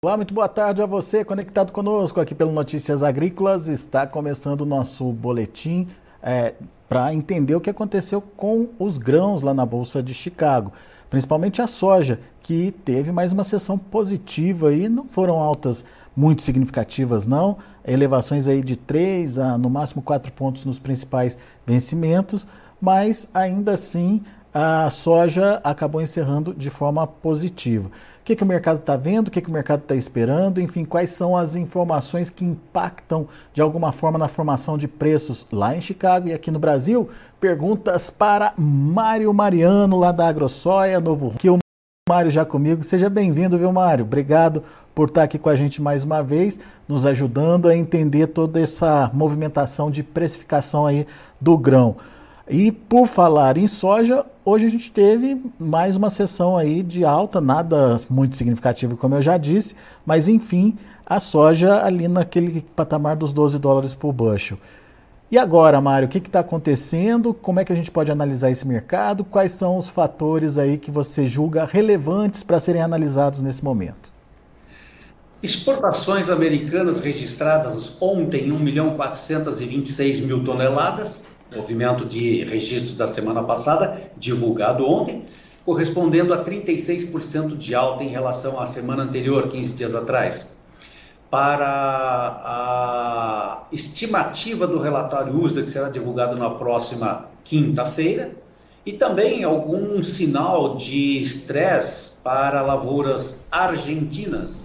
Olá, 0.00 0.16
muito 0.16 0.32
boa 0.32 0.48
tarde 0.48 0.80
a 0.80 0.86
você 0.86 1.24
conectado 1.24 1.72
conosco 1.72 2.20
aqui 2.20 2.32
pelo 2.32 2.52
Notícias 2.52 3.02
Agrícolas. 3.02 3.66
Está 3.66 4.06
começando 4.06 4.60
o 4.60 4.64
nosso 4.64 5.10
boletim 5.10 5.88
é, 6.22 6.54
para 6.88 7.12
entender 7.12 7.56
o 7.56 7.60
que 7.60 7.68
aconteceu 7.68 8.20
com 8.20 8.68
os 8.78 8.96
grãos 8.96 9.42
lá 9.42 9.52
na 9.52 9.66
Bolsa 9.66 10.00
de 10.00 10.14
Chicago, 10.14 10.72
principalmente 11.10 11.60
a 11.60 11.66
soja, 11.66 12.20
que 12.40 12.70
teve 12.84 13.10
mais 13.10 13.32
uma 13.32 13.42
sessão 13.42 13.76
positiva 13.76 14.72
e 14.72 14.88
não 14.88 15.04
foram 15.04 15.40
altas 15.40 15.84
muito 16.14 16.42
significativas, 16.42 17.26
não. 17.26 17.58
Elevações 17.84 18.46
aí 18.46 18.62
de 18.62 18.76
3 18.76 19.40
a 19.40 19.58
no 19.58 19.68
máximo 19.68 20.00
4 20.00 20.30
pontos 20.30 20.64
nos 20.64 20.78
principais 20.78 21.36
vencimentos, 21.66 22.46
mas 22.80 23.28
ainda 23.34 23.72
assim 23.72 24.22
a 24.54 24.88
soja 24.90 25.60
acabou 25.62 26.00
encerrando 26.00 26.54
de 26.54 26.70
forma 26.70 27.06
positiva. 27.06 27.90
O 28.28 28.30
que, 28.30 28.36
que 28.36 28.44
o 28.44 28.46
mercado 28.46 28.78
está 28.78 28.94
vendo, 28.94 29.28
o 29.28 29.30
que, 29.30 29.40
que 29.40 29.48
o 29.48 29.52
mercado 29.52 29.80
está 29.80 29.94
esperando, 29.94 30.60
enfim, 30.60 30.84
quais 30.84 31.08
são 31.08 31.34
as 31.34 31.56
informações 31.56 32.28
que 32.28 32.44
impactam 32.44 33.26
de 33.54 33.62
alguma 33.62 33.90
forma 33.90 34.18
na 34.18 34.28
formação 34.28 34.76
de 34.76 34.86
preços 34.86 35.46
lá 35.50 35.74
em 35.74 35.80
Chicago 35.80 36.28
e 36.28 36.34
aqui 36.34 36.50
no 36.50 36.58
Brasil? 36.58 37.08
Perguntas 37.40 38.10
para 38.10 38.52
Mário 38.58 39.32
Mariano, 39.32 39.98
lá 39.98 40.12
da 40.12 40.28
AgroSoia, 40.28 41.00
Novo 41.00 41.32
que 41.38 41.48
o 41.48 41.58
Mário 42.06 42.30
já 42.30 42.44
comigo. 42.44 42.82
Seja 42.84 43.08
bem-vindo, 43.08 43.56
viu, 43.56 43.72
Mário? 43.72 44.04
Obrigado 44.04 44.62
por 44.94 45.08
estar 45.08 45.22
aqui 45.22 45.38
com 45.38 45.48
a 45.48 45.56
gente 45.56 45.80
mais 45.80 46.04
uma 46.04 46.22
vez, 46.22 46.60
nos 46.86 47.06
ajudando 47.06 47.66
a 47.66 47.74
entender 47.74 48.26
toda 48.26 48.60
essa 48.60 49.10
movimentação 49.14 49.90
de 49.90 50.02
precificação 50.02 50.84
aí 50.84 51.06
do 51.40 51.56
grão. 51.56 51.96
E 52.46 52.72
por 52.72 53.06
falar 53.06 53.56
em 53.56 53.66
soja, 53.66 54.24
hoje 54.48 54.64
a 54.66 54.70
gente 54.70 54.90
teve 54.90 55.40
mais 55.58 55.94
uma 55.94 56.08
sessão 56.08 56.56
aí 56.56 56.82
de 56.82 57.04
alta, 57.04 57.38
nada 57.38 58.00
muito 58.08 58.34
significativo, 58.34 58.96
como 58.96 59.14
eu 59.14 59.22
já 59.22 59.36
disse, 59.36 59.76
mas 60.06 60.26
enfim, 60.26 60.76
a 61.04 61.20
soja 61.20 61.84
ali 61.84 62.08
naquele 62.08 62.62
patamar 62.74 63.14
dos 63.14 63.32
12 63.32 63.58
dólares 63.58 63.94
por 63.94 64.10
bushel. 64.12 64.58
E 65.30 65.36
agora, 65.36 65.78
Mário, 65.82 66.08
o 66.08 66.10
que 66.10 66.16
está 66.16 66.40
acontecendo? 66.40 67.34
Como 67.34 67.60
é 67.60 67.64
que 67.64 67.72
a 67.72 67.76
gente 67.76 67.90
pode 67.90 68.10
analisar 68.10 68.50
esse 68.50 68.66
mercado? 68.66 69.22
Quais 69.22 69.52
são 69.52 69.76
os 69.76 69.86
fatores 69.86 70.56
aí 70.56 70.78
que 70.78 70.90
você 70.90 71.26
julga 71.26 71.66
relevantes 71.66 72.42
para 72.42 72.58
serem 72.58 72.80
analisados 72.80 73.42
nesse 73.42 73.62
momento? 73.62 74.10
Exportações 75.42 76.30
americanas 76.30 77.00
registradas 77.00 77.92
ontem 78.00 78.50
1 78.50 78.58
milhão 78.58 78.96
426 78.96 80.20
mil 80.20 80.42
toneladas, 80.42 81.27
movimento 81.58 82.04
de 82.04 82.44
registro 82.44 82.94
da 82.94 83.06
semana 83.06 83.42
passada, 83.42 84.00
divulgado 84.16 84.88
ontem, 84.88 85.24
correspondendo 85.64 86.32
a 86.32 86.44
36% 86.44 87.56
de 87.56 87.74
alta 87.74 88.04
em 88.04 88.08
relação 88.08 88.60
à 88.60 88.66
semana 88.66 89.02
anterior, 89.02 89.48
15 89.48 89.74
dias 89.74 89.94
atrás. 89.94 90.56
Para 91.28 91.66
a 92.42 93.64
estimativa 93.72 94.66
do 94.66 94.78
relatório 94.78 95.36
USDA, 95.36 95.62
que 95.62 95.70
será 95.70 95.90
divulgado 95.90 96.36
na 96.36 96.50
próxima 96.50 97.26
quinta-feira, 97.44 98.30
e 98.86 98.92
também 98.92 99.44
algum 99.44 100.02
sinal 100.02 100.76
de 100.76 101.18
estresse 101.18 102.12
para 102.22 102.62
lavouras 102.62 103.46
argentinas. 103.50 104.64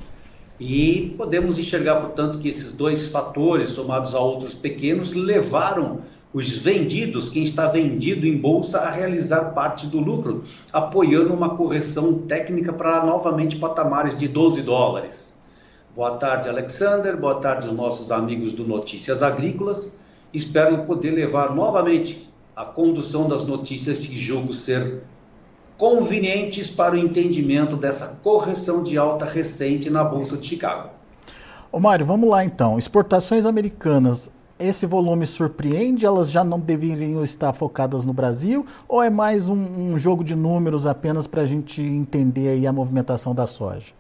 E 0.66 1.14
podemos 1.18 1.60
enxergar, 1.60 2.00
portanto, 2.00 2.40
que 2.40 2.48
esses 2.48 2.72
dois 2.72 3.08
fatores, 3.08 3.72
somados 3.72 4.16
a 4.16 4.20
outros 4.22 4.54
pequenos, 4.54 5.12
levaram 5.12 6.00
os 6.34 6.56
vendidos, 6.56 7.28
quem 7.28 7.44
está 7.44 7.68
vendido 7.68 8.26
em 8.26 8.38
bolsa, 8.38 8.80
a 8.80 8.90
realizar 8.90 9.54
parte 9.54 9.88
do 9.88 10.00
lucro, 10.00 10.46
apoiando 10.72 11.34
uma 11.34 11.58
correção 11.58 12.20
técnica 12.20 12.72
para 12.72 13.06
novamente 13.06 13.58
patamares 13.58 14.18
de 14.18 14.30
12 14.30 14.62
dólares. 14.62 15.38
Boa 15.94 16.12
tarde, 16.12 16.48
Alexander. 16.48 17.18
Boa 17.18 17.36
tarde, 17.42 17.68
os 17.68 17.74
nossos 17.74 18.10
amigos 18.10 18.54
do 18.54 18.66
Notícias 18.66 19.22
Agrícolas. 19.22 19.92
Espero 20.34 20.86
poder 20.86 21.12
levar 21.12 21.54
novamente 21.54 22.32
a 22.56 22.64
condução 22.64 23.28
das 23.28 23.44
notícias 23.44 24.08
que 24.08 24.16
julgo 24.16 24.54
ser 24.54 25.04
convenientes 25.78 26.70
para 26.70 26.96
o 26.96 26.98
entendimento 26.98 27.76
dessa 27.76 28.20
correção 28.24 28.84
de 28.84 28.98
alta 28.98 29.26
recente 29.26 29.90
na 29.90 30.04
Bolsa 30.04 30.38
de 30.38 30.48
Chicago. 30.48 30.90
Ô 31.72 31.80
Mário, 31.80 32.06
vamos 32.06 32.30
lá 32.30 32.46
então. 32.46 32.78
Exportações 32.78 33.46
americanas 33.46 34.30
esse 34.60 34.86
volume 34.86 35.26
surpreende? 35.26 36.06
Elas 36.06 36.30
já 36.30 36.44
não 36.44 36.60
deveriam 36.60 37.24
estar 37.24 37.52
focadas 37.54 38.06
no 38.06 38.14
Brasil? 38.14 38.66
Ou 38.88 39.02
é 39.02 39.10
mais 39.10 39.50
um, 39.50 39.56
um 39.56 40.00
jogo 40.00 40.24
de 40.24 40.36
números 40.36 40.86
apenas 40.86 41.28
para 41.28 41.42
a 41.42 41.46
gente 41.46 41.82
entender 41.82 42.50
aí 42.50 42.68
a 42.68 42.72
movimentação 42.72 43.34
da 43.34 43.48
soja? 43.48 43.94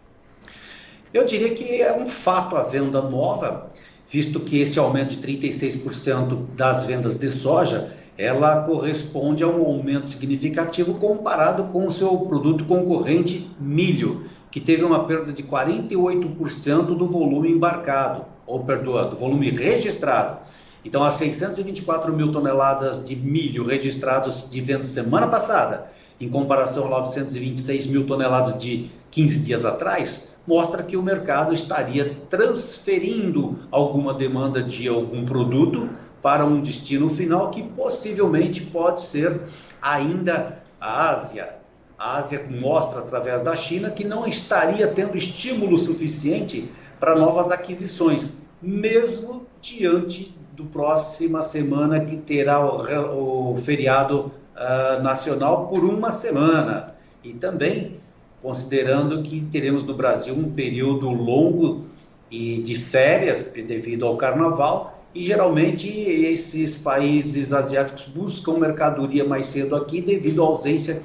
Eu 1.13 1.25
diria 1.25 1.53
que 1.53 1.81
é 1.81 1.95
um 1.95 2.07
fato 2.07 2.55
a 2.55 2.63
venda 2.63 3.01
nova, 3.01 3.67
visto 4.07 4.39
que 4.39 4.61
esse 4.61 4.79
aumento 4.79 5.15
de 5.15 5.27
36% 5.27 6.45
das 6.55 6.85
vendas 6.85 7.15
de 7.15 7.29
soja, 7.29 7.91
ela 8.17 8.61
corresponde 8.61 9.43
a 9.43 9.47
um 9.47 9.65
aumento 9.65 10.07
significativo 10.07 10.95
comparado 10.95 11.65
com 11.65 11.87
o 11.87 11.91
seu 11.91 12.15
produto 12.17 12.65
concorrente 12.65 13.49
milho, 13.59 14.21
que 14.51 14.59
teve 14.59 14.83
uma 14.83 15.05
perda 15.05 15.33
de 15.33 15.41
48% 15.41 16.95
do 16.95 17.07
volume 17.07 17.51
embarcado 17.51 18.25
ou 18.45 18.63
perdoa, 18.63 19.05
do 19.05 19.15
volume 19.15 19.49
registrado. 19.49 20.37
Então, 20.85 21.03
as 21.03 21.15
624 21.15 22.13
mil 22.13 22.31
toneladas 22.31 23.05
de 23.05 23.15
milho 23.15 23.63
registrados 23.63 24.49
de 24.51 24.61
venda 24.61 24.81
semana 24.81 25.27
passada, 25.27 25.85
em 26.19 26.29
comparação 26.29 26.85
a 26.87 26.99
926 26.99 27.87
mil 27.87 28.05
toneladas 28.05 28.59
de 28.59 28.89
15 29.09 29.39
dias 29.39 29.65
atrás, 29.65 30.32
mostra 30.45 30.83
que 30.83 30.97
o 30.97 31.03
mercado 31.03 31.53
estaria 31.53 32.17
transferindo 32.29 33.59
alguma 33.71 34.13
demanda 34.13 34.61
de 34.61 34.87
algum 34.87 35.25
produto 35.25 35.89
para 36.21 36.45
um 36.45 36.61
destino 36.61 37.09
final 37.09 37.49
que 37.49 37.63
possivelmente 37.63 38.61
pode 38.61 39.01
ser 39.01 39.41
ainda 39.81 40.61
a 40.79 41.09
Ásia. 41.09 41.55
A 41.97 42.17
Ásia 42.17 42.45
mostra 42.61 42.99
através 42.99 43.41
da 43.41 43.55
China 43.55 43.89
que 43.89 44.03
não 44.03 44.27
estaria 44.27 44.87
tendo 44.87 45.17
estímulo 45.17 45.77
suficiente 45.77 46.69
para 46.99 47.15
novas 47.15 47.51
aquisições, 47.51 48.43
mesmo 48.61 49.45
diante 49.61 50.35
do 50.53 50.65
próxima 50.65 51.41
semana 51.41 52.03
que 52.03 52.17
terá 52.17 52.59
o, 52.65 53.51
o 53.53 53.57
feriado 53.57 54.31
uh, 54.55 55.01
nacional 55.01 55.67
por 55.67 55.83
uma 55.83 56.11
semana. 56.11 56.93
E 57.23 57.33
também 57.33 57.97
considerando 58.43 59.23
que 59.23 59.39
teremos 59.39 59.85
no 59.85 59.93
Brasil 59.93 60.35
um 60.35 60.51
período 60.51 61.09
longo 61.09 61.85
e 62.29 62.61
de 62.61 62.75
férias 62.75 63.41
devido 63.41 64.05
ao 64.05 64.17
carnaval 64.17 65.01
e 65.15 65.23
geralmente 65.23 65.87
esses 65.87 66.75
países 66.75 67.53
asiáticos 67.53 68.05
buscam 68.13 68.57
mercadoria 68.57 69.23
mais 69.23 69.45
cedo 69.45 69.77
aqui 69.77 70.01
devido 70.01 70.43
à 70.43 70.47
ausência 70.47 71.01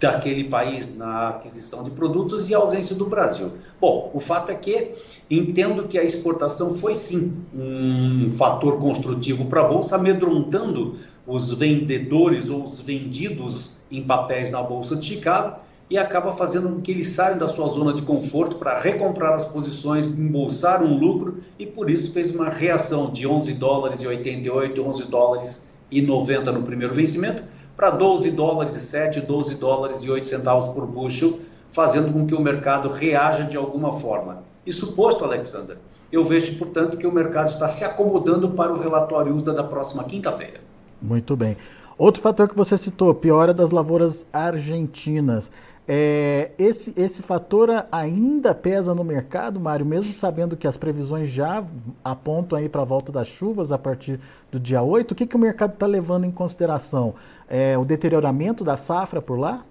daquele 0.00 0.44
país 0.44 0.96
na 0.96 1.30
aquisição 1.30 1.84
de 1.84 1.90
produtos 1.90 2.48
e 2.48 2.54
a 2.54 2.58
ausência 2.58 2.94
do 2.96 3.06
Brasil. 3.06 3.52
Bom, 3.80 4.10
o 4.14 4.20
fato 4.20 4.50
é 4.50 4.54
que 4.54 4.92
entendo 5.30 5.86
que 5.86 5.98
a 5.98 6.02
exportação 6.02 6.74
foi 6.76 6.94
sim 6.94 7.34
um 7.54 8.28
fator 8.30 8.78
construtivo 8.78 9.46
para 9.46 9.62
a 9.62 9.68
bolsa, 9.68 9.96
amedrontando 9.96 10.94
os 11.26 11.52
vendedores 11.52 12.48
ou 12.48 12.64
os 12.64 12.80
vendidos 12.80 13.72
em 13.90 14.02
papéis 14.02 14.50
na 14.50 14.62
bolsa 14.62 14.96
de 14.96 15.06
Chicago 15.06 15.56
e 15.90 15.98
acaba 15.98 16.32
fazendo 16.32 16.68
com 16.68 16.80
que 16.80 16.90
eles 16.90 17.10
saiam 17.10 17.36
da 17.36 17.46
sua 17.46 17.68
zona 17.68 17.92
de 17.92 18.02
conforto 18.02 18.56
para 18.56 18.78
recomprar 18.78 19.34
as 19.34 19.44
posições, 19.44 20.06
embolsar 20.06 20.82
um 20.82 20.98
lucro 20.98 21.36
e 21.58 21.66
por 21.66 21.90
isso 21.90 22.12
fez 22.12 22.34
uma 22.34 22.48
reação 22.48 23.10
de 23.10 23.26
11 23.26 23.54
dólares 23.54 24.00
e 24.00 24.06
88, 24.06 24.82
11 24.82 25.04
dólares 25.08 25.74
e 25.90 26.00
90 26.00 26.52
no 26.52 26.62
primeiro 26.62 26.94
vencimento 26.94 27.42
para 27.76 27.90
12 27.90 28.30
dólares 28.30 28.74
e 28.74 28.80
7, 28.80 29.20
12 29.20 29.56
dólares 29.56 30.02
e 30.02 30.10
8 30.10 30.26
centavos 30.26 30.66
por 30.68 30.86
bushel, 30.86 31.38
fazendo 31.70 32.12
com 32.12 32.26
que 32.26 32.34
o 32.34 32.40
mercado 32.40 32.88
reaja 32.88 33.44
de 33.44 33.56
alguma 33.56 33.92
forma. 33.92 34.42
Isso 34.64 34.92
posto, 34.92 35.24
Alexander, 35.24 35.76
eu 36.10 36.22
vejo, 36.22 36.56
portanto, 36.56 36.96
que 36.96 37.06
o 37.06 37.12
mercado 37.12 37.48
está 37.48 37.68
se 37.68 37.84
acomodando 37.84 38.50
para 38.50 38.72
o 38.72 38.78
relatório 38.78 39.34
USDA 39.34 39.52
da 39.52 39.64
próxima 39.64 40.04
quinta-feira. 40.04 40.60
Muito 41.02 41.36
bem. 41.36 41.56
Outro 41.98 42.22
fator 42.22 42.48
que 42.48 42.56
você 42.56 42.76
citou, 42.78 43.14
piora 43.14 43.52
das 43.52 43.70
lavouras 43.70 44.26
argentinas. 44.32 45.50
É, 45.86 46.52
esse, 46.58 46.94
esse 46.96 47.20
fator 47.20 47.68
ainda 47.92 48.54
pesa 48.54 48.94
no 48.94 49.04
mercado, 49.04 49.60
Mário, 49.60 49.84
mesmo 49.84 50.12
sabendo 50.14 50.56
que 50.56 50.66
as 50.66 50.78
previsões 50.78 51.28
já 51.28 51.62
apontam 52.02 52.58
aí 52.58 52.70
para 52.70 52.80
a 52.80 52.84
volta 52.84 53.12
das 53.12 53.28
chuvas 53.28 53.70
a 53.70 53.76
partir 53.76 54.18
do 54.50 54.58
dia 54.58 54.82
8. 54.82 55.12
O 55.12 55.14
que, 55.14 55.26
que 55.26 55.36
o 55.36 55.38
mercado 55.38 55.74
está 55.74 55.86
levando 55.86 56.24
em 56.24 56.30
consideração? 56.30 57.14
É, 57.48 57.76
o 57.76 57.84
deterioramento 57.84 58.64
da 58.64 58.76
safra 58.76 59.20
por 59.20 59.38
lá? 59.38 59.64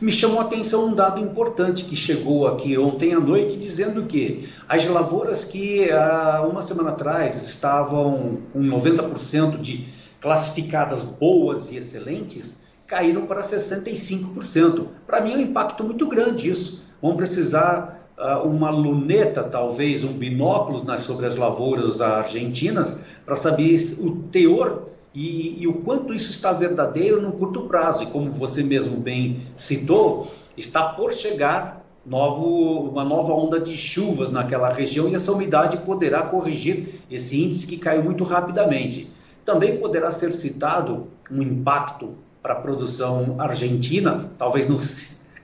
Me 0.00 0.12
chamou 0.12 0.40
a 0.40 0.42
atenção 0.42 0.86
um 0.86 0.94
dado 0.94 1.20
importante 1.20 1.84
que 1.84 1.96
chegou 1.96 2.46
aqui 2.46 2.76
ontem 2.76 3.14
à 3.14 3.18
noite, 3.18 3.56
dizendo 3.56 4.04
que 4.04 4.48
as 4.68 4.86
lavouras 4.86 5.44
que 5.44 5.90
há 5.90 6.46
uma 6.48 6.62
semana 6.62 6.90
atrás 6.90 7.42
estavam 7.42 8.38
com 8.52 8.60
90% 8.60 9.58
de 9.58 9.86
classificadas 10.20 11.02
boas 11.02 11.72
e 11.72 11.76
excelentes, 11.76 12.63
caíram 12.86 13.26
para 13.26 13.42
65%. 13.42 14.86
Para 15.06 15.20
mim 15.20 15.32
é 15.32 15.36
um 15.36 15.40
impacto 15.40 15.84
muito 15.84 16.06
grande 16.08 16.50
isso. 16.50 16.82
Vão 17.00 17.16
precisar 17.16 18.08
uh, 18.18 18.46
uma 18.46 18.70
luneta, 18.70 19.42
talvez 19.44 20.04
um 20.04 20.12
binóculos 20.12 20.84
nas, 20.84 21.02
sobre 21.02 21.26
as 21.26 21.36
lavouras 21.36 22.00
argentinas, 22.00 23.18
para 23.24 23.36
saber 23.36 23.74
o 24.00 24.16
teor 24.30 24.88
e, 25.14 25.62
e, 25.62 25.66
o 25.66 25.74
quanto 25.74 26.12
isso 26.12 26.30
está 26.30 26.52
verdadeiro 26.52 27.22
no 27.22 27.32
curto 27.32 27.62
prazo. 27.62 28.02
E 28.02 28.06
como 28.06 28.32
você 28.32 28.62
mesmo 28.62 28.96
bem 28.96 29.40
citou, 29.56 30.30
está 30.56 30.88
por 30.88 31.12
chegar 31.12 31.84
novo, 32.04 32.90
uma 32.90 33.04
nova 33.04 33.32
onda 33.32 33.60
de 33.60 33.76
chuvas 33.76 34.30
naquela 34.30 34.68
região 34.68 35.08
e 35.08 35.14
essa 35.14 35.32
umidade 35.32 35.78
poderá 35.78 36.22
corrigir 36.22 37.00
esse 37.10 37.42
índice 37.42 37.66
que 37.66 37.78
caiu 37.78 38.02
muito 38.02 38.24
rapidamente. 38.24 39.10
Também 39.44 39.78
poderá 39.78 40.10
ser 40.10 40.32
citado 40.32 41.08
um 41.30 41.42
impacto 41.42 42.14
para 42.44 42.52
a 42.52 42.56
produção 42.56 43.36
argentina, 43.38 44.30
talvez 44.36 44.68
não. 44.68 44.76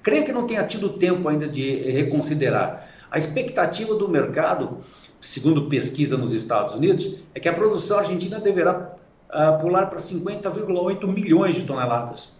Creio 0.02 0.22
que 0.22 0.32
não 0.32 0.46
tenha 0.46 0.62
tido 0.64 0.90
tempo 0.90 1.30
ainda 1.30 1.48
de 1.48 1.90
reconsiderar. 1.90 2.86
A 3.10 3.16
expectativa 3.16 3.94
do 3.94 4.06
mercado, 4.06 4.80
segundo 5.18 5.66
pesquisa 5.66 6.18
nos 6.18 6.34
Estados 6.34 6.74
Unidos, 6.74 7.16
é 7.34 7.40
que 7.40 7.48
a 7.48 7.54
produção 7.54 8.00
argentina 8.00 8.38
deverá 8.38 8.94
uh, 9.30 9.58
pular 9.58 9.86
para 9.86 9.98
50,8 9.98 11.06
milhões 11.06 11.54
de 11.54 11.62
toneladas. 11.62 12.38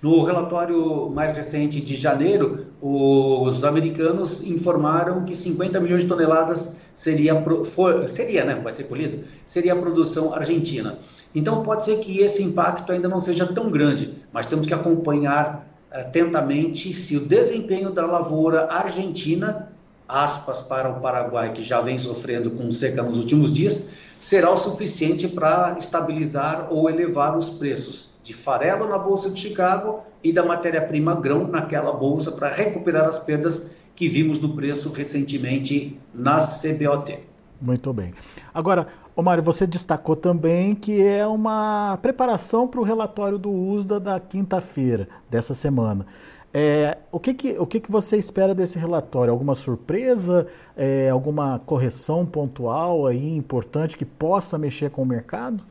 No 0.00 0.22
relatório 0.24 1.10
mais 1.10 1.34
recente 1.34 1.78
de 1.78 1.96
janeiro, 1.96 2.66
os 2.80 3.62
americanos 3.62 4.42
informaram 4.42 5.24
que 5.24 5.36
50 5.36 5.80
milhões 5.80 6.02
de 6.02 6.08
toneladas 6.08 6.80
seria, 6.94 7.34
for, 7.64 8.08
seria, 8.08 8.44
né, 8.44 8.54
vai 8.54 8.72
ser 8.72 8.84
colhido, 8.84 9.22
seria 9.44 9.72
a 9.72 9.76
produção 9.76 10.34
argentina. 10.34 10.98
Então 11.36 11.62
pode 11.62 11.84
ser 11.84 11.98
que 11.98 12.20
esse 12.20 12.42
impacto 12.42 12.90
ainda 12.90 13.10
não 13.10 13.20
seja 13.20 13.46
tão 13.46 13.70
grande, 13.70 14.14
mas 14.32 14.46
temos 14.46 14.66
que 14.66 14.72
acompanhar 14.72 15.68
atentamente 15.92 16.94
se 16.94 17.14
o 17.18 17.26
desempenho 17.26 17.90
da 17.90 18.06
lavoura 18.06 18.72
argentina, 18.72 19.70
aspas 20.08 20.60
para 20.62 20.88
o 20.88 20.98
Paraguai, 20.98 21.52
que 21.52 21.60
já 21.62 21.82
vem 21.82 21.98
sofrendo 21.98 22.52
com 22.52 22.72
seca 22.72 23.02
nos 23.02 23.18
últimos 23.18 23.52
dias, 23.52 24.14
será 24.18 24.50
o 24.50 24.56
suficiente 24.56 25.28
para 25.28 25.76
estabilizar 25.78 26.68
ou 26.70 26.88
elevar 26.88 27.36
os 27.36 27.50
preços 27.50 28.14
de 28.24 28.32
farelo 28.32 28.88
na 28.88 28.96
Bolsa 28.96 29.28
de 29.28 29.38
Chicago 29.38 30.00
e 30.24 30.32
da 30.32 30.42
matéria-prima 30.42 31.16
grão 31.16 31.46
naquela 31.46 31.92
bolsa 31.92 32.32
para 32.32 32.48
recuperar 32.48 33.04
as 33.04 33.18
perdas 33.18 33.76
que 33.94 34.08
vimos 34.08 34.40
no 34.40 34.56
preço 34.56 34.90
recentemente 34.90 36.00
nas 36.14 36.62
CBOT. 36.62 37.20
Muito 37.60 37.92
bem. 37.92 38.14
Agora, 38.52 38.86
Mário, 39.22 39.42
você 39.42 39.66
destacou 39.66 40.14
também 40.14 40.74
que 40.74 41.02
é 41.02 41.26
uma 41.26 41.98
preparação 42.02 42.68
para 42.68 42.80
o 42.80 42.82
relatório 42.84 43.38
do 43.38 43.50
USDA 43.50 43.98
da 43.98 44.20
quinta-feira 44.20 45.08
dessa 45.30 45.54
semana. 45.54 46.06
É, 46.52 46.98
o 47.10 47.18
que, 47.18 47.34
que, 47.34 47.58
o 47.58 47.66
que, 47.66 47.80
que 47.80 47.90
você 47.90 48.16
espera 48.16 48.54
desse 48.54 48.78
relatório? 48.78 49.32
Alguma 49.32 49.54
surpresa? 49.54 50.46
É, 50.76 51.08
alguma 51.10 51.58
correção 51.64 52.26
pontual 52.26 53.06
aí 53.06 53.34
importante 53.36 53.96
que 53.96 54.04
possa 54.04 54.58
mexer 54.58 54.90
com 54.90 55.02
o 55.02 55.06
mercado? 55.06 55.64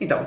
Então, 0.00 0.26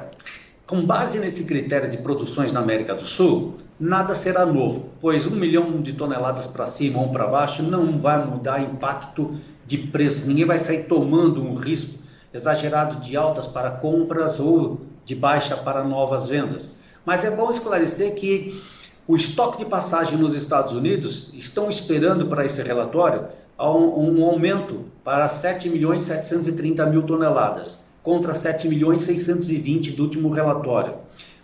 com 0.65 0.85
base 0.85 1.19
nesse 1.19 1.45
critério 1.45 1.89
de 1.89 1.97
produções 1.97 2.51
na 2.51 2.59
América 2.59 2.95
do 2.95 3.05
Sul, 3.05 3.55
nada 3.79 4.13
será 4.13 4.45
novo, 4.45 4.89
pois 4.99 5.25
um 5.25 5.35
milhão 5.35 5.81
de 5.81 5.93
toneladas 5.93 6.47
para 6.47 6.65
cima 6.65 6.99
ou 6.99 7.09
para 7.09 7.27
baixo 7.27 7.63
não 7.63 7.99
vai 7.99 8.25
mudar 8.25 8.61
impacto 8.61 9.31
de 9.65 9.77
preços. 9.77 10.25
Ninguém 10.25 10.45
vai 10.45 10.59
sair 10.59 10.83
tomando 10.83 11.41
um 11.41 11.53
risco 11.53 12.06
exagerado 12.37 12.97
de 13.01 13.17
altas 13.17 13.47
para 13.47 13.71
compras 13.71 14.39
ou 14.39 14.79
de 15.03 15.15
baixa 15.15 15.57
para 15.57 15.83
novas 15.83 16.27
vendas. 16.27 16.75
Mas 17.05 17.25
é 17.25 17.31
bom 17.31 17.49
esclarecer 17.49 18.15
que 18.15 18.61
o 19.07 19.15
estoque 19.15 19.57
de 19.57 19.65
passagem 19.65 20.17
nos 20.17 20.35
Estados 20.35 20.73
Unidos 20.73 21.33
estão 21.33 21.69
esperando 21.69 22.27
para 22.27 22.45
esse 22.45 22.61
relatório 22.61 23.25
um, 23.59 24.19
um 24.19 24.25
aumento 24.25 24.85
para 25.03 25.27
7 25.27 25.69
milhões 25.69 26.03
730 26.03 26.85
mil 26.85 27.03
toneladas, 27.03 27.85
contra 28.03 28.33
7 28.33 28.67
milhões 28.67 29.01
620 29.03 29.91
do 29.91 30.03
último 30.03 30.29
relatório. 30.29 30.95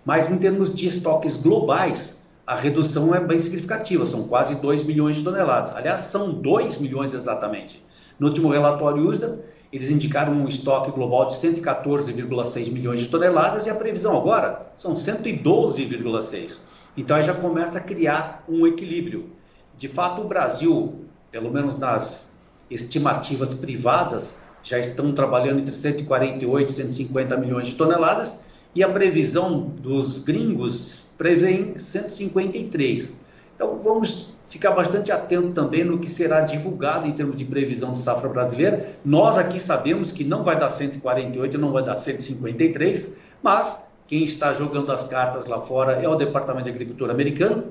Mas 0.06 0.30
em 0.30 0.38
termos 0.38 0.74
de 0.74 0.88
estoques 0.88 1.38
globais, 1.38 2.24
a 2.46 2.56
redução 2.56 3.16
é 3.16 3.22
bem 3.22 3.40
significativa, 3.40 4.06
são 4.06 4.28
quase 4.28 4.56
2 4.56 4.84
milhões 4.84 5.16
de 5.16 5.24
toneladas. 5.24 5.74
Aliás, 5.74 6.02
são 6.02 6.34
2 6.34 6.78
milhões 6.78 7.14
exatamente. 7.14 7.82
No 8.20 8.28
último 8.28 8.50
relatório 8.50 9.08
USDA, 9.08 9.40
eles 9.74 9.90
indicaram 9.90 10.34
um 10.34 10.48
estoque 10.48 10.92
global 10.92 11.26
de 11.26 11.34
114,6 11.34 12.72
milhões 12.72 13.00
de 13.00 13.08
toneladas 13.08 13.66
e 13.66 13.72
a 13.72 13.76
previsão 13.76 14.16
agora 14.16 14.68
são 14.76 14.94
112,6. 14.94 16.60
Então 16.96 17.18
aí 17.18 17.24
já 17.24 17.34
começa 17.34 17.80
a 17.80 17.82
criar 17.82 18.44
um 18.48 18.68
equilíbrio. 18.68 19.32
De 19.76 19.88
fato, 19.88 20.22
o 20.22 20.28
Brasil, 20.28 20.94
pelo 21.32 21.50
menos 21.50 21.80
nas 21.80 22.36
estimativas 22.70 23.56
privadas, 23.56 24.44
já 24.62 24.78
estão 24.78 25.12
trabalhando 25.12 25.62
entre 25.62 25.74
148 25.74 26.70
e 26.70 26.72
150 26.72 27.38
milhões 27.38 27.68
de 27.70 27.76
toneladas 27.76 28.62
e 28.76 28.84
a 28.84 28.90
previsão 28.90 29.60
dos 29.60 30.20
gringos 30.20 31.08
prevê 31.18 31.74
153. 31.78 33.18
Então 33.56 33.80
vamos 33.80 34.33
ficar 34.54 34.70
bastante 34.70 35.12
atento 35.12 35.50
também 35.50 35.84
no 35.84 35.98
que 35.98 36.08
será 36.08 36.42
divulgado 36.42 37.08
em 37.08 37.12
termos 37.12 37.38
de 37.38 37.44
previsão 37.44 37.94
de 37.94 37.98
safra 37.98 38.30
brasileira. 38.30 38.86
Nós 39.04 39.36
aqui 39.36 39.60
sabemos 39.60 40.12
que 40.12 40.24
não 40.24 40.44
vai 40.44 40.56
dar 40.56 40.70
148, 40.70 41.58
não 41.58 41.72
vai 41.72 41.84
dar 41.84 41.98
153, 41.98 43.34
mas 43.42 43.88
quem 44.06 44.24
está 44.24 44.54
jogando 44.54 44.92
as 44.92 45.06
cartas 45.08 45.48
lá 45.48 45.60
fora 45.60 45.94
é 45.94 46.08
o 46.08 46.14
Departamento 46.14 46.66
de 46.66 46.70
Agricultura 46.70 47.12
americano, 47.12 47.64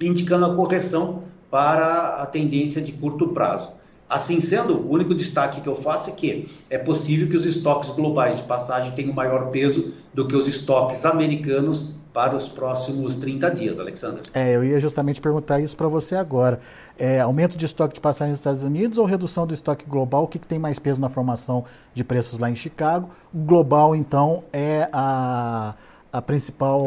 indicando 0.00 0.46
a 0.46 0.54
correção 0.54 1.20
para 1.50 2.22
a 2.22 2.26
tendência 2.26 2.80
de 2.80 2.92
curto 2.92 3.26
prazo. 3.30 3.72
Assim 4.08 4.38
sendo, 4.38 4.76
o 4.76 4.92
único 4.92 5.16
destaque 5.16 5.60
que 5.60 5.68
eu 5.68 5.74
faço 5.74 6.10
é 6.10 6.12
que 6.12 6.48
é 6.70 6.78
possível 6.78 7.28
que 7.28 7.36
os 7.36 7.44
estoques 7.44 7.90
globais 7.90 8.36
de 8.36 8.44
passagem 8.44 8.92
tenham 8.92 9.12
maior 9.12 9.50
peso 9.50 9.92
do 10.14 10.28
que 10.28 10.36
os 10.36 10.46
estoques 10.46 11.04
americanos 11.04 11.94
para 12.12 12.36
os 12.36 12.48
próximos 12.48 13.16
30 13.16 13.50
dias, 13.50 13.78
Alexandre. 13.78 14.22
É, 14.34 14.54
eu 14.54 14.64
ia 14.64 14.80
justamente 14.80 15.20
perguntar 15.20 15.60
isso 15.60 15.76
para 15.76 15.88
você 15.88 16.16
agora. 16.16 16.60
É, 16.98 17.20
aumento 17.20 17.56
de 17.56 17.64
estoque 17.64 17.94
de 17.94 18.00
passagem 18.00 18.32
nos 18.32 18.40
Estados 18.40 18.62
Unidos 18.62 18.98
ou 18.98 19.06
redução 19.06 19.46
do 19.46 19.54
estoque 19.54 19.84
global? 19.86 20.24
O 20.24 20.26
que, 20.26 20.38
que 20.38 20.46
tem 20.46 20.58
mais 20.58 20.78
peso 20.78 21.00
na 21.00 21.08
formação 21.08 21.64
de 21.94 22.02
preços 22.02 22.38
lá 22.38 22.50
em 22.50 22.56
Chicago? 22.56 23.10
O 23.32 23.38
global, 23.38 23.94
então, 23.94 24.42
é 24.52 24.88
a, 24.92 25.74
a, 26.12 26.20
principal, 26.20 26.84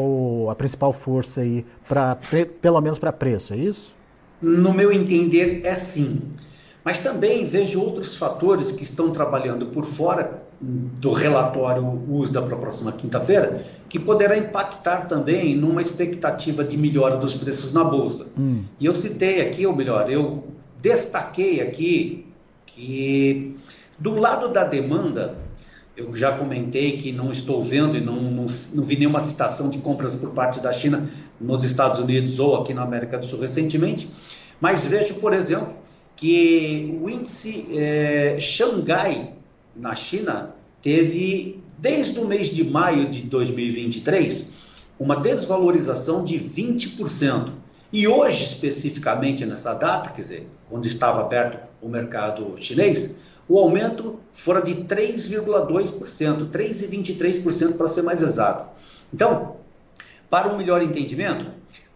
a 0.50 0.54
principal 0.54 0.92
força 0.92 1.40
aí, 1.40 1.64
pra, 1.88 2.18
pelo 2.60 2.80
menos 2.80 2.98
para 2.98 3.12
preço, 3.12 3.54
é 3.54 3.56
isso? 3.56 3.94
No 4.40 4.74
meu 4.74 4.92
entender, 4.92 5.62
é 5.64 5.74
sim. 5.74 6.20
Mas 6.84 7.00
também 7.00 7.46
vejo 7.46 7.80
outros 7.80 8.14
fatores 8.14 8.70
que 8.70 8.82
estão 8.82 9.10
trabalhando 9.10 9.66
por 9.66 9.86
fora 9.86 10.43
do 11.00 11.12
relatório 11.12 12.02
USDA 12.08 12.42
para 12.42 12.54
a 12.54 12.58
próxima 12.58 12.92
quinta-feira, 12.92 13.62
que 13.88 13.98
poderá 13.98 14.36
impactar 14.36 15.06
também 15.06 15.54
numa 15.54 15.82
expectativa 15.82 16.64
de 16.64 16.76
melhora 16.78 17.16
dos 17.16 17.34
preços 17.34 17.72
na 17.72 17.84
Bolsa. 17.84 18.32
Hum. 18.38 18.64
E 18.80 18.86
eu 18.86 18.94
citei 18.94 19.42
aqui, 19.42 19.66
ou 19.66 19.76
melhor, 19.76 20.10
eu 20.10 20.44
destaquei 20.80 21.60
aqui 21.60 22.26
que 22.66 23.56
do 23.98 24.14
lado 24.14 24.48
da 24.48 24.64
demanda, 24.64 25.36
eu 25.96 26.14
já 26.14 26.36
comentei 26.36 26.96
que 26.96 27.12
não 27.12 27.30
estou 27.30 27.62
vendo 27.62 27.96
e 27.96 28.00
não, 28.00 28.20
não, 28.20 28.46
não, 28.74 28.84
vi 28.84 28.96
nenhuma 28.96 29.20
citação 29.20 29.68
de 29.70 29.78
compras 29.78 30.14
por 30.14 30.30
parte 30.30 30.60
da 30.60 30.72
China 30.72 31.08
nos 31.40 31.62
Estados 31.62 31.98
Unidos 31.98 32.38
ou 32.38 32.56
aqui 32.56 32.74
na 32.74 32.82
América 32.82 33.18
do 33.18 33.26
Sul 33.26 33.40
recentemente, 33.40 34.10
mas 34.60 34.84
vejo, 34.84 35.14
por 35.16 35.32
exemplo, 35.32 35.76
que 36.16 36.98
o 37.02 37.08
índice 37.08 37.66
é, 37.72 38.36
Xangai 38.38 39.33
na 39.76 39.94
China 39.94 40.54
teve, 40.82 41.62
desde 41.78 42.18
o 42.18 42.26
mês 42.26 42.48
de 42.48 42.64
maio 42.64 43.08
de 43.08 43.22
2023, 43.22 44.52
uma 44.98 45.16
desvalorização 45.16 46.24
de 46.24 46.38
20%. 46.38 47.50
E 47.92 48.08
hoje, 48.08 48.44
especificamente 48.44 49.46
nessa 49.46 49.74
data, 49.74 50.10
quer 50.10 50.20
dizer, 50.20 50.48
quando 50.68 50.86
estava 50.86 51.20
aberto 51.20 51.58
o 51.80 51.88
mercado 51.88 52.54
chinês, 52.56 53.34
o 53.48 53.58
aumento 53.58 54.18
fora 54.32 54.62
de 54.62 54.74
3,2%, 54.74 56.50
3,23% 56.50 57.76
para 57.76 57.88
ser 57.88 58.02
mais 58.02 58.22
exato. 58.22 58.64
Então, 59.12 59.56
para 60.30 60.52
um 60.52 60.56
melhor 60.56 60.82
entendimento, 60.82 61.46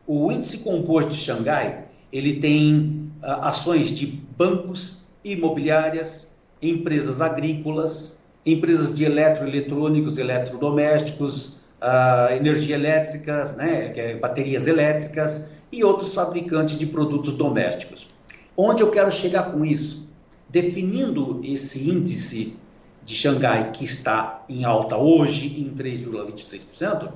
o 0.07 0.31
índice 0.31 0.59
composto 0.59 1.11
de 1.11 1.19
Xangai 1.19 1.89
ele 2.13 2.35
tem 2.35 3.11
uh, 3.23 3.43
ações 3.43 3.91
de 3.91 4.07
bancos, 4.07 5.09
imobiliárias, 5.25 6.28
empresas 6.61 7.21
agrícolas, 7.21 8.25
empresas 8.45 8.95
de 8.95 9.05
eletroeletrônicos, 9.05 10.19
eletrodomésticos, 10.19 11.61
uh, 11.83 12.33
energia 12.35 12.75
elétrica, 12.75 13.45
né, 13.57 13.93
é 13.97 14.17
baterias 14.17 14.67
elétricas 14.67 15.53
e 15.71 15.85
outros 15.85 16.13
fabricantes 16.13 16.79
de 16.79 16.87
produtos 16.87 17.35
domésticos. 17.35 18.09
Onde 18.57 18.83
eu 18.83 18.91
quero 18.91 19.11
chegar 19.11 19.53
com 19.53 19.65
isso? 19.65 20.09
Definindo 20.49 21.41
esse 21.45 21.89
índice 21.89 22.57
de 23.05 23.15
Xangai 23.15 23.71
que 23.71 23.85
está 23.85 24.41
em 24.49 24.65
alta 24.65 24.97
hoje 24.97 25.61
em 25.61 25.71
3,23%, 25.75 27.11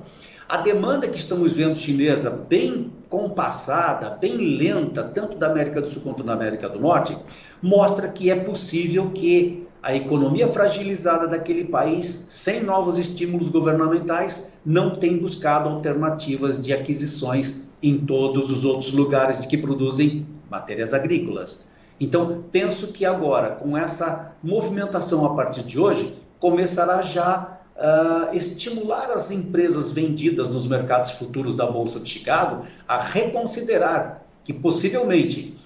A 0.47 0.57
demanda 0.57 1.07
que 1.07 1.17
estamos 1.17 1.53
vendo 1.53 1.77
chinesa 1.77 2.29
bem 2.29 2.91
compassada, 3.09 4.09
bem 4.09 4.35
lenta, 4.37 5.03
tanto 5.03 5.37
da 5.37 5.47
América 5.47 5.81
do 5.81 5.87
Sul 5.87 6.01
quanto 6.01 6.23
da 6.23 6.33
América 6.33 6.67
do 6.67 6.79
Norte, 6.79 7.17
mostra 7.61 8.07
que 8.07 8.29
é 8.29 8.35
possível 8.35 9.11
que 9.11 9.65
a 9.81 9.93
economia 9.95 10.47
fragilizada 10.47 11.27
daquele 11.27 11.65
país, 11.65 12.25
sem 12.29 12.63
novos 12.63 12.97
estímulos 12.97 13.49
governamentais, 13.49 14.53
não 14.65 14.95
tem 14.95 15.17
buscado 15.17 15.67
alternativas 15.67 16.61
de 16.61 16.73
aquisições 16.73 17.67
em 17.81 17.97
todos 18.05 18.49
os 18.49 18.63
outros 18.63 18.93
lugares 18.93 19.45
que 19.45 19.57
produzem 19.57 20.25
matérias 20.49 20.93
agrícolas. 20.93 21.65
Então, 21.99 22.43
penso 22.51 22.87
que 22.87 23.05
agora, 23.05 23.51
com 23.51 23.77
essa 23.77 24.33
movimentação 24.41 25.25
a 25.25 25.35
partir 25.35 25.63
de 25.63 25.79
hoje, 25.79 26.15
começará 26.39 27.01
já 27.01 27.59
uh, 27.75 28.35
estimular 28.35 29.11
as 29.11 29.31
empresas 29.31 29.91
vendidas 29.91 30.49
nos 30.49 30.67
mercados 30.67 31.11
futuros 31.11 31.55
da 31.55 31.65
Bolsa 31.65 31.99
de 31.99 32.09
Chicago 32.09 32.65
a 32.87 33.01
reconsiderar 33.01 34.23
que 34.43 34.53
possivelmente 34.53 35.57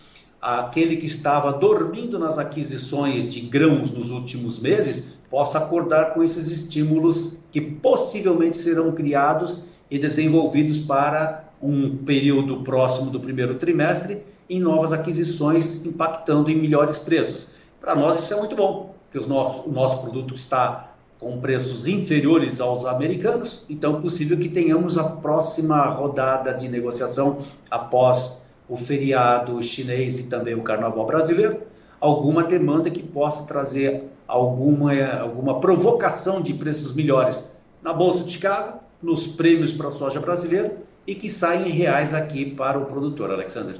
aquele 0.41 0.97
que 0.97 1.05
estava 1.05 1.51
dormindo 1.51 2.19
nas 2.19 2.37
aquisições 2.37 3.31
de 3.31 3.41
grãos 3.41 3.91
nos 3.91 4.11
últimos 4.11 4.59
meses 4.59 5.17
possa 5.29 5.57
acordar 5.57 6.13
com 6.13 6.23
esses 6.23 6.49
estímulos 6.49 7.39
que 7.51 7.59
possivelmente 7.59 8.55
serão 8.55 8.91
criados 8.91 9.63
e 9.89 9.97
desenvolvidos 9.97 10.79
para 10.79 11.49
um 11.61 11.97
período 11.97 12.61
próximo 12.61 13.09
do 13.09 13.19
primeiro 13.19 13.55
trimestre 13.55 14.21
em 14.49 14.59
novas 14.59 14.93
aquisições, 14.93 15.85
impactando 15.85 16.51
em 16.51 16.55
melhores 16.55 16.97
preços. 16.97 17.47
Para 17.79 17.95
nós 17.95 18.19
isso 18.19 18.33
é 18.33 18.37
muito 18.37 18.55
bom, 18.55 18.95
porque 19.03 19.25
o 19.25 19.27
nosso, 19.27 19.67
o 19.67 19.71
nosso 19.71 20.01
produto 20.01 20.35
está 20.35 20.95
com 21.19 21.39
preços 21.39 21.87
inferiores 21.87 22.59
aos 22.59 22.85
americanos, 22.85 23.65
então 23.69 23.97
é 23.97 24.01
possível 24.01 24.37
que 24.37 24.49
tenhamos 24.49 24.97
a 24.97 25.03
próxima 25.03 25.85
rodada 25.85 26.53
de 26.53 26.69
negociação 26.69 27.39
após 27.71 28.43
o 28.69 28.75
feriado 28.75 29.61
chinês 29.63 30.19
e 30.19 30.23
também 30.23 30.53
o 30.53 30.61
carnaval 30.61 31.05
brasileiro, 31.05 31.61
alguma 31.99 32.43
demanda 32.43 32.89
que 32.89 33.01
possa 33.01 33.47
trazer 33.47 34.03
alguma, 34.27 34.93
alguma 35.19 35.59
provocação 35.59 36.41
de 36.41 36.53
preços 36.53 36.93
melhores 36.93 37.57
na 37.81 37.93
Bolsa 37.93 38.23
de 38.23 38.31
Chicago, 38.33 38.79
nos 39.01 39.27
prêmios 39.27 39.71
para 39.71 39.87
a 39.87 39.91
soja 39.91 40.19
brasileira 40.19 40.77
e 41.05 41.15
que 41.15 41.29
saem 41.29 41.69
em 41.69 41.71
reais 41.71 42.13
aqui 42.13 42.45
para 42.45 42.77
o 42.77 42.85
produtor, 42.85 43.31
Alexander. 43.31 43.75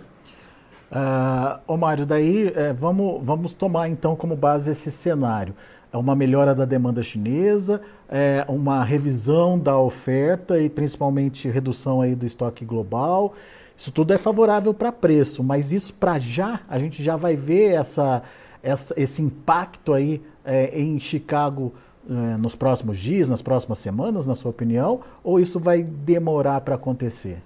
Uh, 0.90 1.60
ô 1.68 1.76
Mário, 1.76 2.06
daí 2.06 2.52
é, 2.56 2.72
vamos, 2.72 3.20
vamos 3.22 3.54
tomar 3.54 3.90
então 3.90 4.16
como 4.16 4.38
base 4.38 4.72
esse 4.72 4.90
cenário. 4.90 5.54
É 5.98 6.00
uma 6.00 6.16
melhora 6.16 6.54
da 6.54 6.64
demanda 6.64 7.02
chinesa, 7.02 7.82
é 8.08 8.46
uma 8.48 8.84
revisão 8.84 9.58
da 9.58 9.80
oferta 9.80 10.60
e 10.60 10.70
principalmente 10.70 11.50
redução 11.50 12.02
aí 12.02 12.14
do 12.14 12.24
estoque 12.24 12.64
global. 12.64 13.34
Isso 13.76 13.92
tudo 13.92 14.14
é 14.14 14.18
favorável 14.18 14.76
para 14.76 14.92
preço, 14.92 15.44
mas 15.44 15.72
isso 15.72 15.94
para 15.96 16.20
já, 16.20 16.60
a 16.70 16.78
gente 16.78 17.04
já 17.04 17.16
vai 17.16 17.36
ver 17.36 17.72
essa, 17.72 18.22
essa 18.62 18.94
esse 18.96 19.24
impacto 19.24 19.92
aí 19.92 20.22
é, 20.46 20.80
em 20.80 21.00
Chicago 21.00 21.74
é, 22.08 22.38
nos 22.38 22.54
próximos 22.54 23.00
dias, 23.00 23.28
nas 23.28 23.42
próximas 23.42 23.80
semanas, 23.80 24.28
na 24.28 24.36
sua 24.36 24.52
opinião, 24.52 25.00
ou 25.24 25.40
isso 25.40 25.60
vai 25.60 25.82
demorar 25.82 26.62
para 26.62 26.76
acontecer? 26.76 27.42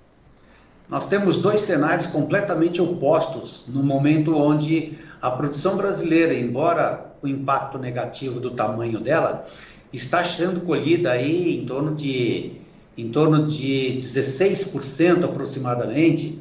Nós 0.89 1.05
temos 1.05 1.37
dois 1.37 1.61
cenários 1.61 2.07
completamente 2.07 2.81
opostos 2.81 3.65
no 3.69 3.81
momento 3.81 4.35
onde 4.35 4.97
a 5.21 5.31
produção 5.31 5.77
brasileira, 5.77 6.33
embora 6.33 7.10
o 7.21 7.27
impacto 7.27 7.77
negativo 7.77 8.39
do 8.39 8.51
tamanho 8.51 8.99
dela, 8.99 9.45
está 9.91 10.23
sendo 10.23 10.61
colhida 10.61 11.11
aí 11.11 11.57
em 11.57 11.65
torno 11.65 11.93
de 11.95 12.61
em 12.97 13.09
torno 13.09 13.47
de 13.47 13.97
16% 13.99 15.23
aproximadamente. 15.23 16.39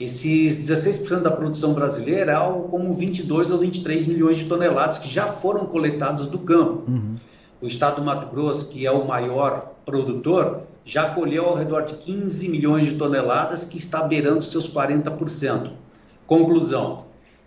Esses 0.00 0.58
16% 0.58 1.20
da 1.20 1.30
produção 1.30 1.74
brasileira 1.74 2.32
é 2.32 2.34
algo 2.34 2.68
como 2.68 2.92
22 2.92 3.52
ou 3.52 3.58
23 3.58 4.06
milhões 4.06 4.38
de 4.38 4.46
toneladas 4.46 4.98
que 4.98 5.08
já 5.08 5.26
foram 5.26 5.64
coletados 5.66 6.26
do 6.26 6.40
campo. 6.40 6.90
Uhum. 6.90 7.14
O 7.60 7.66
estado 7.66 7.96
do 7.96 8.02
Mato 8.02 8.26
Grosso, 8.26 8.68
que 8.68 8.84
é 8.84 8.90
o 8.90 9.06
maior 9.06 9.74
produtor, 9.84 10.62
já 10.84 11.10
colheu 11.10 11.46
ao 11.46 11.54
redor 11.54 11.82
de 11.82 11.94
15 11.94 12.48
milhões 12.48 12.86
de 12.86 12.94
toneladas, 12.96 13.64
que 13.64 13.76
está 13.76 14.02
beirando 14.02 14.42
seus 14.42 14.68
40%. 14.68 15.70
Conclusão: 16.26 17.04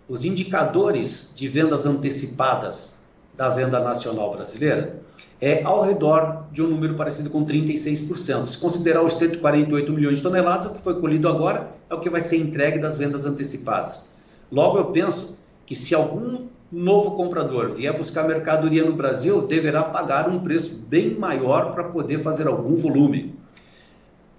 os 0.08 0.24
indicadores 0.24 1.32
de 1.34 1.48
vendas 1.48 1.84
antecipadas 1.84 3.04
da 3.36 3.48
venda 3.48 3.80
nacional 3.80 4.30
brasileira 4.30 5.00
é 5.40 5.62
ao 5.64 5.82
redor 5.82 6.44
de 6.50 6.62
um 6.62 6.68
número 6.68 6.94
parecido 6.94 7.28
com 7.28 7.44
36%. 7.44 8.46
Se 8.46 8.58
considerar 8.58 9.02
os 9.02 9.14
148 9.18 9.92
milhões 9.92 10.18
de 10.18 10.22
toneladas, 10.22 10.66
o 10.66 10.70
que 10.70 10.80
foi 10.80 10.98
colhido 11.00 11.28
agora 11.28 11.68
é 11.90 11.94
o 11.94 12.00
que 12.00 12.08
vai 12.08 12.20
ser 12.20 12.38
entregue 12.38 12.78
das 12.78 12.96
vendas 12.96 13.26
antecipadas. 13.26 14.14
Logo, 14.50 14.78
eu 14.78 14.86
penso 14.86 15.36
que 15.66 15.74
se 15.74 15.94
algum 15.94 16.46
novo 16.70 17.12
comprador 17.12 17.70
vier 17.70 17.96
buscar 17.96 18.26
mercadoria 18.26 18.84
no 18.84 18.94
Brasil, 18.94 19.42
deverá 19.46 19.84
pagar 19.84 20.28
um 20.28 20.40
preço 20.40 20.74
bem 20.88 21.14
maior 21.14 21.72
para 21.72 21.84
poder 21.84 22.18
fazer 22.18 22.46
algum 22.46 22.74
volume. 22.74 23.34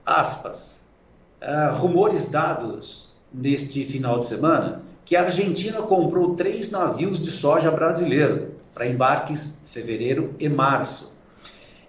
Aspas. 0.05 0.85
Uh, 1.39 1.75
rumores 1.75 2.31
dados 2.31 3.11
neste 3.31 3.83
final 3.83 4.19
de 4.19 4.25
semana 4.25 4.81
que 5.07 5.15
a 5.15 5.21
Argentina 5.21 5.81
comprou 5.83 6.35
três 6.35 6.69
navios 6.69 7.23
de 7.23 7.31
soja 7.31 7.71
brasileiro 7.71 8.49
para 8.73 8.85
embarques 8.85 9.61
fevereiro 9.63 10.35
e 10.37 10.49
março. 10.49 11.13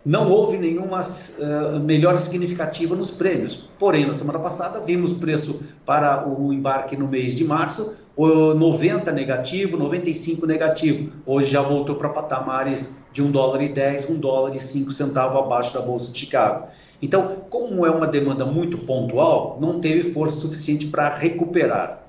Não 0.06 0.30
houve 0.30 0.56
nenhuma 0.56 1.00
uh, 1.00 1.80
melhora 1.80 2.16
significativa 2.16 2.94
nos 2.94 3.10
prêmios. 3.10 3.68
Porém, 3.76 4.06
na 4.06 4.14
semana 4.14 4.38
passada, 4.38 4.78
vimos 4.78 5.12
preço 5.12 5.58
para 5.84 6.28
o 6.28 6.52
embarque 6.52 6.96
no 6.96 7.08
mês 7.08 7.34
de 7.34 7.42
março, 7.44 7.92
90 8.16 9.10
negativo, 9.10 9.76
95 9.76 10.46
negativo. 10.46 11.12
Hoje 11.26 11.50
já 11.50 11.60
voltou 11.60 11.96
para 11.96 12.10
patamares 12.10 12.98
de 13.12 13.20
1 13.20 13.32
dólar 13.32 13.62
e 13.62 13.68
10, 13.68 14.10
1 14.10 14.14
dólar 14.20 14.54
e 14.54 14.60
5 14.60 14.92
centavos 14.92 15.42
abaixo 15.42 15.74
da 15.74 15.80
Bolsa 15.80 16.12
de 16.12 16.20
Chicago. 16.20 16.68
Então, 17.02 17.42
como 17.50 17.84
é 17.84 17.90
uma 17.90 18.06
demanda 18.06 18.46
muito 18.46 18.78
pontual, 18.78 19.58
não 19.60 19.80
teve 19.80 20.12
força 20.12 20.36
suficiente 20.36 20.86
para 20.86 21.08
recuperar. 21.08 22.07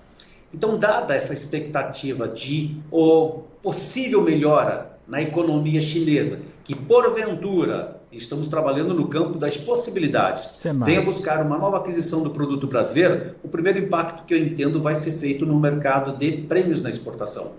Então, 0.53 0.77
dada 0.77 1.15
essa 1.15 1.33
expectativa 1.33 2.27
de 2.27 2.77
oh, 2.91 3.41
possível 3.61 4.21
melhora 4.21 4.97
na 5.07 5.21
economia 5.21 5.81
chinesa, 5.81 6.41
que 6.63 6.75
porventura 6.75 7.99
estamos 8.11 8.47
trabalhando 8.47 8.93
no 8.93 9.07
campo 9.07 9.37
das 9.37 9.57
possibilidades, 9.57 10.63
venha 10.83 11.01
buscar 11.01 11.45
uma 11.45 11.57
nova 11.57 11.77
aquisição 11.77 12.23
do 12.23 12.31
produto 12.31 12.65
brasileiro, 12.65 13.35
o 13.43 13.47
primeiro 13.47 13.79
impacto 13.79 14.23
que 14.25 14.33
eu 14.33 14.37
entendo 14.37 14.81
vai 14.81 14.95
ser 14.95 15.11
feito 15.11 15.45
no 15.45 15.59
mercado 15.59 16.17
de 16.17 16.31
prêmios 16.43 16.81
na 16.81 16.89
exportação. 16.89 17.53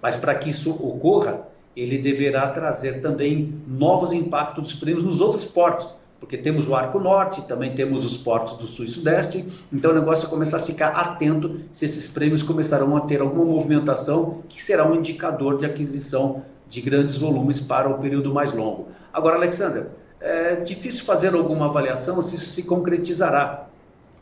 Mas 0.00 0.16
para 0.16 0.34
que 0.34 0.48
isso 0.48 0.70
ocorra, 0.70 1.46
ele 1.76 1.98
deverá 1.98 2.48
trazer 2.48 3.00
também 3.00 3.60
novos 3.66 4.12
impactos 4.12 4.64
dos 4.64 4.74
prêmios 4.74 5.04
nos 5.04 5.20
outros 5.20 5.44
portos, 5.44 5.88
porque 6.20 6.36
temos 6.36 6.68
o 6.68 6.74
Arco 6.74 7.00
Norte, 7.00 7.42
também 7.42 7.74
temos 7.74 8.04
os 8.04 8.18
portos 8.18 8.58
do 8.58 8.66
Sul 8.66 8.84
e 8.84 8.88
Sudeste, 8.88 9.48
então 9.72 9.90
o 9.90 9.94
negócio 9.94 10.26
é 10.26 10.28
começar 10.28 10.58
a 10.58 10.62
ficar 10.62 10.88
atento 10.88 11.58
se 11.72 11.86
esses 11.86 12.06
prêmios 12.08 12.42
começarão 12.42 12.94
a 12.94 13.00
ter 13.00 13.22
alguma 13.22 13.46
movimentação 13.46 14.42
que 14.46 14.62
será 14.62 14.86
um 14.86 14.94
indicador 14.94 15.56
de 15.56 15.64
aquisição 15.64 16.42
de 16.68 16.82
grandes 16.82 17.16
volumes 17.16 17.58
para 17.58 17.88
o 17.88 17.98
período 17.98 18.32
mais 18.32 18.52
longo. 18.52 18.88
Agora, 19.12 19.36
Alexander, 19.36 19.88
é 20.20 20.56
difícil 20.56 21.04
fazer 21.04 21.34
alguma 21.34 21.66
avaliação 21.66 22.20
se 22.20 22.36
isso 22.36 22.50
se 22.50 22.64
concretizará, 22.64 23.66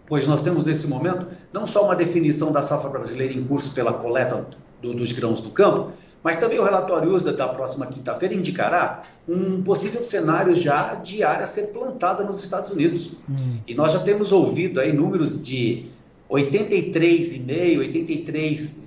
pois 0.06 0.26
nós 0.26 0.40
temos 0.40 0.64
nesse 0.64 0.86
momento 0.86 1.26
não 1.52 1.66
só 1.66 1.84
uma 1.84 1.96
definição 1.96 2.52
da 2.52 2.62
safra 2.62 2.88
brasileira 2.88 3.34
em 3.34 3.44
curso 3.44 3.72
pela 3.72 3.92
coleta 3.92 4.46
do, 4.80 4.94
dos 4.94 5.10
grãos 5.10 5.40
do 5.42 5.50
campo, 5.50 5.90
mas 6.22 6.36
também 6.36 6.58
o 6.58 6.64
relatório 6.64 7.12
USDA 7.12 7.32
da 7.32 7.48
próxima 7.48 7.86
quinta-feira 7.86 8.34
indicará 8.34 9.02
um 9.28 9.62
possível 9.62 10.02
cenário 10.02 10.54
já 10.54 10.94
de 10.94 11.22
área 11.22 11.44
a 11.44 11.46
ser 11.46 11.68
plantada 11.68 12.24
nos 12.24 12.42
Estados 12.42 12.70
Unidos. 12.70 13.12
Hum. 13.28 13.58
E 13.66 13.74
nós 13.74 13.92
já 13.92 14.00
temos 14.00 14.32
ouvido 14.32 14.80
aí 14.80 14.92
números 14.92 15.42
de 15.42 15.86
83,5, 16.30 17.46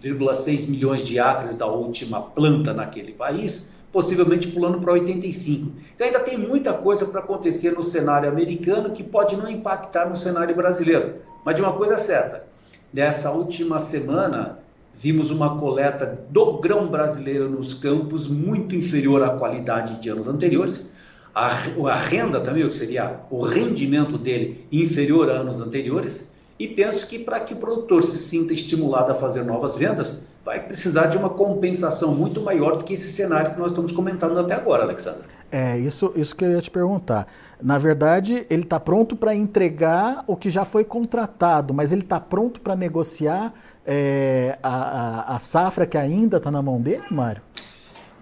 83,6 0.01 0.69
milhões 0.69 1.05
de 1.05 1.19
acres 1.19 1.55
da 1.55 1.65
última 1.65 2.21
planta 2.21 2.73
naquele 2.73 3.13
país, 3.13 3.81
possivelmente 3.91 4.47
pulando 4.47 4.79
para 4.79 4.93
85. 4.93 5.71
Então 5.95 6.05
ainda 6.05 6.19
tem 6.19 6.37
muita 6.37 6.73
coisa 6.73 7.05
para 7.05 7.19
acontecer 7.19 7.71
no 7.71 7.81
cenário 7.81 8.29
americano 8.29 8.91
que 8.91 9.03
pode 9.03 9.35
não 9.35 9.49
impactar 9.49 10.07
no 10.07 10.15
cenário 10.15 10.55
brasileiro. 10.55 11.15
Mas 11.43 11.55
de 11.55 11.61
uma 11.61 11.73
coisa 11.73 11.97
certa, 11.97 12.45
nessa 12.93 13.31
última 13.31 13.79
semana 13.79 14.60
vimos 15.01 15.31
uma 15.31 15.57
coleta 15.57 16.23
do 16.29 16.59
grão 16.59 16.87
brasileiro 16.87 17.49
nos 17.49 17.73
campos 17.73 18.27
muito 18.27 18.75
inferior 18.75 19.23
à 19.23 19.31
qualidade 19.31 19.99
de 19.99 20.09
anos 20.09 20.27
anteriores. 20.27 20.91
A, 21.33 21.47
a 21.47 21.95
renda 21.95 22.39
também, 22.39 22.67
que 22.67 22.75
seria 22.75 23.19
o 23.31 23.41
rendimento 23.41 24.15
dele, 24.15 24.67
inferior 24.71 25.27
a 25.31 25.33
anos 25.33 25.59
anteriores 25.59 26.29
e 26.59 26.67
penso 26.67 27.07
que 27.07 27.17
para 27.17 27.39
que 27.39 27.55
o 27.55 27.57
produtor 27.57 28.03
se 28.03 28.15
sinta 28.15 28.53
estimulado 28.53 29.11
a 29.11 29.15
fazer 29.15 29.43
novas 29.43 29.73
vendas, 29.73 30.25
vai 30.45 30.63
precisar 30.63 31.07
de 31.07 31.17
uma 31.17 31.31
compensação 31.31 32.13
muito 32.13 32.39
maior 32.41 32.77
do 32.77 32.83
que 32.83 32.93
esse 32.93 33.11
cenário 33.11 33.53
que 33.53 33.59
nós 33.59 33.71
estamos 33.71 33.91
comentando 33.91 34.37
até 34.37 34.53
agora, 34.53 34.83
Alexandre. 34.83 35.23
É, 35.51 35.77
isso, 35.77 36.13
isso 36.15 36.35
que 36.35 36.45
eu 36.45 36.51
ia 36.51 36.61
te 36.61 36.71
perguntar. 36.71 37.27
Na 37.61 37.77
verdade, 37.77 38.45
ele 38.49 38.63
está 38.63 38.79
pronto 38.79 39.15
para 39.15 39.35
entregar 39.35 40.23
o 40.25 40.35
que 40.35 40.49
já 40.49 40.63
foi 40.63 40.85
contratado, 40.85 41.73
mas 41.73 41.91
ele 41.91 42.01
está 42.01 42.19
pronto 42.19 42.61
para 42.61 42.75
negociar 42.75 43.53
é, 43.85 44.57
a, 44.63 44.69
a, 44.69 45.35
a, 45.35 45.39
safra 45.39 45.85
que 45.85 45.97
ainda 45.97 46.37
está 46.37 46.49
na 46.49 46.61
mão 46.61 46.79
dele, 46.79 47.03
Mário? 47.11 47.41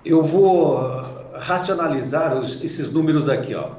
Eu 0.04 0.24
vou 0.24 0.78
racionalizar 1.36 2.38
os, 2.38 2.64
esses 2.64 2.92
números 2.92 3.30
aqui. 3.30 3.54
Ó. 3.54 3.72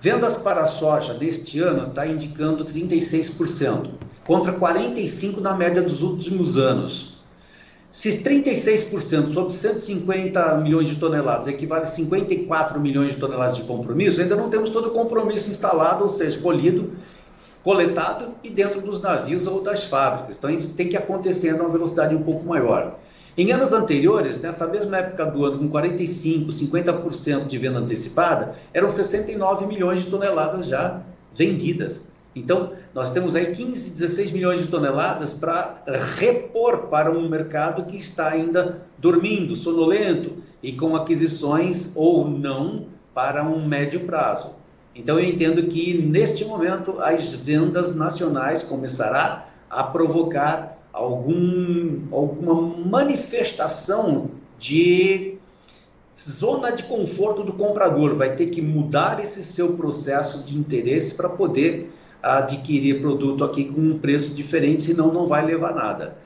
Vendas 0.00 0.36
para 0.36 0.62
a 0.62 0.66
soja 0.66 1.14
deste 1.14 1.60
ano 1.60 1.88
está 1.88 2.06
indicando 2.06 2.64
36%, 2.64 3.90
contra 4.26 4.52
45% 4.52 5.38
na 5.40 5.54
média 5.54 5.82
dos 5.82 6.02
últimos 6.02 6.56
anos. 6.56 7.17
Se 7.90 8.22
36% 8.22 9.32
sobre 9.32 9.52
150 9.52 10.58
milhões 10.58 10.88
de 10.88 10.96
toneladas 10.96 11.48
equivale 11.48 11.84
a 11.84 11.86
54 11.86 12.78
milhões 12.78 13.12
de 13.12 13.16
toneladas 13.18 13.56
de 13.56 13.62
compromisso, 13.62 14.20
ainda 14.20 14.36
não 14.36 14.50
temos 14.50 14.68
todo 14.68 14.88
o 14.88 14.90
compromisso 14.90 15.50
instalado, 15.50 16.02
ou 16.02 16.10
seja, 16.10 16.38
colhido, 16.38 16.90
coletado 17.62 18.34
e 18.44 18.50
dentro 18.50 18.82
dos 18.82 19.00
navios 19.00 19.46
ou 19.46 19.62
das 19.62 19.84
fábricas. 19.84 20.36
Então 20.36 20.50
isso 20.50 20.74
tem 20.74 20.88
que 20.88 20.98
acontecer 20.98 21.50
a 21.50 21.56
uma 21.56 21.70
velocidade 21.70 22.14
um 22.14 22.22
pouco 22.22 22.46
maior. 22.46 22.98
Em 23.38 23.52
anos 23.52 23.72
anteriores, 23.72 24.38
nessa 24.38 24.66
mesma 24.66 24.98
época 24.98 25.24
do 25.24 25.44
ano, 25.44 25.58
com 25.58 25.68
45, 25.70 26.50
50% 26.50 27.46
de 27.46 27.56
venda 27.56 27.78
antecipada, 27.78 28.54
eram 28.74 28.90
69 28.90 29.64
milhões 29.64 30.02
de 30.02 30.10
toneladas 30.10 30.66
já 30.66 31.00
vendidas. 31.34 32.08
Então, 32.36 32.72
nós 32.94 33.10
temos 33.10 33.34
aí 33.34 33.46
15, 33.52 33.90
16 33.92 34.30
milhões 34.30 34.60
de 34.60 34.68
toneladas 34.68 35.34
para 35.34 35.82
repor 36.18 36.88
para 36.88 37.10
um 37.10 37.28
mercado 37.28 37.84
que 37.84 37.96
está 37.96 38.28
ainda 38.28 38.82
dormindo, 38.98 39.56
sonolento 39.56 40.32
e 40.62 40.72
com 40.72 40.94
aquisições 40.94 41.92
ou 41.94 42.28
não 42.28 42.86
para 43.14 43.42
um 43.42 43.66
médio 43.66 44.00
prazo. 44.00 44.54
Então, 44.94 45.18
eu 45.18 45.24
entendo 45.24 45.64
que 45.64 46.00
neste 46.02 46.44
momento 46.44 47.00
as 47.00 47.32
vendas 47.32 47.94
nacionais 47.94 48.62
começará 48.62 49.46
a 49.70 49.84
provocar 49.84 50.78
algum, 50.92 52.02
alguma 52.10 52.60
manifestação 52.60 54.30
de 54.58 55.38
zona 56.18 56.72
de 56.72 56.82
conforto 56.84 57.44
do 57.44 57.52
comprador. 57.52 58.16
Vai 58.16 58.34
ter 58.34 58.46
que 58.46 58.60
mudar 58.60 59.20
esse 59.20 59.44
seu 59.44 59.74
processo 59.74 60.42
de 60.42 60.58
interesse 60.58 61.14
para 61.14 61.28
poder 61.28 61.92
adquirir 62.22 63.00
produto 63.00 63.44
aqui 63.44 63.64
com 63.64 63.80
um 63.80 63.98
preço 63.98 64.34
diferente, 64.34 64.82
senão 64.82 65.12
não 65.12 65.26
vai 65.26 65.44
levar 65.44 65.74
nada. 65.74 66.16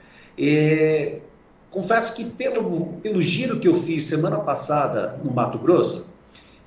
Confesso 1.71 2.15
que 2.15 2.25
pelo, 2.25 2.99
pelo 3.03 3.21
giro 3.23 3.59
que 3.59 3.67
eu 3.67 3.75
fiz 3.75 4.05
semana 4.05 4.39
passada 4.39 5.19
no 5.25 5.33
Mato 5.33 5.59
Grosso, 5.59 6.07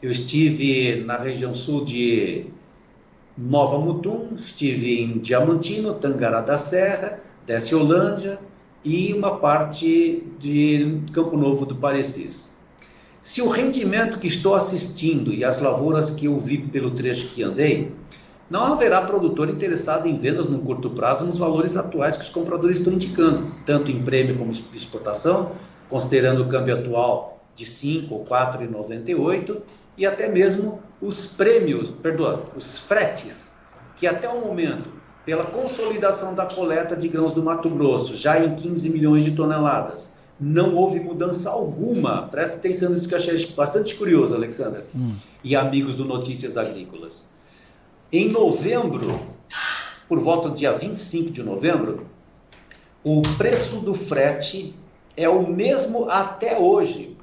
eu 0.01 0.09
estive 0.09 1.03
na 1.05 1.17
região 1.17 1.53
sul 1.53 1.85
de 1.85 2.47
Nova 3.37 3.77
Mutum, 3.77 4.29
estive 4.35 5.01
em 5.01 5.19
Diamantino, 5.19 5.93
Tangará 5.93 6.41
da 6.41 6.57
Serra, 6.57 7.19
Desce-Holândia 7.45 8.39
e 8.83 9.13
uma 9.13 9.37
parte 9.37 10.23
de 10.39 11.01
Campo 11.13 11.37
Novo 11.37 11.65
do 11.65 11.75
Parecis. 11.75 12.55
Se 13.21 13.41
o 13.41 13.49
rendimento 13.49 14.19
que 14.19 14.27
estou 14.27 14.55
assistindo 14.55 15.33
e 15.33 15.43
as 15.43 15.59
lavouras 15.59 16.11
que 16.11 16.25
eu 16.25 16.39
vi 16.39 16.57
pelo 16.57 16.91
trecho 16.91 17.27
que 17.29 17.43
andei, 17.43 17.91
não 18.49 18.73
haverá 18.73 19.01
produtor 19.01 19.49
interessado 19.49 20.07
em 20.07 20.17
vendas 20.17 20.47
no 20.47 20.59
curto 20.59 20.89
prazo 20.91 21.25
nos 21.25 21.37
valores 21.37 21.75
atuais 21.75 22.15
que 22.15 22.23
os 22.23 22.29
compradores 22.29 22.77
estão 22.77 22.93
indicando, 22.93 23.51
tanto 23.65 23.89
em 23.89 24.03
prêmio 24.03 24.37
como 24.37 24.51
de 24.51 24.77
exportação, 24.77 25.51
considerando 25.89 26.43
o 26.43 26.47
câmbio 26.47 26.75
atual 26.75 27.39
de 27.55 27.65
5 27.65 28.13
ou 28.13 28.25
4,98 28.25 29.61
e 29.97 30.05
até 30.05 30.27
mesmo 30.27 30.79
os 31.01 31.25
prêmios, 31.25 31.89
perdoa, 31.89 32.43
os 32.55 32.77
fretes, 32.77 33.57
que 33.95 34.05
até 34.05 34.29
o 34.29 34.41
momento, 34.41 34.89
pela 35.25 35.45
consolidação 35.45 36.35
da 36.35 36.45
coleta 36.45 36.95
de 36.95 37.07
grãos 37.07 37.31
do 37.31 37.41
Mato 37.41 37.69
Grosso, 37.69 38.15
já 38.15 38.43
em 38.43 38.55
15 38.55 38.89
milhões 38.89 39.23
de 39.23 39.31
toneladas, 39.31 40.15
não 40.39 40.75
houve 40.75 40.99
mudança 40.99 41.49
alguma. 41.49 42.27
Presta 42.27 42.57
atenção 42.57 42.91
nisso 42.91 43.07
que 43.07 43.13
eu 43.13 43.17
achei 43.17 43.45
bastante 43.55 43.95
curioso, 43.95 44.35
Alexandre, 44.35 44.83
hum. 44.93 45.15
e 45.43 45.55
amigos 45.55 45.95
do 45.95 46.03
Notícias 46.03 46.57
Agrícolas. 46.57 47.23
Em 48.11 48.29
novembro, 48.29 49.19
por 50.07 50.19
volta 50.19 50.49
do 50.49 50.55
dia 50.55 50.71
25 50.71 51.31
de 51.31 51.41
novembro, 51.41 52.05
o 53.03 53.23
preço 53.35 53.77
do 53.77 53.95
frete 53.95 54.75
é 55.17 55.27
o 55.27 55.47
mesmo 55.47 56.07
até 56.07 56.59
hoje. 56.59 57.17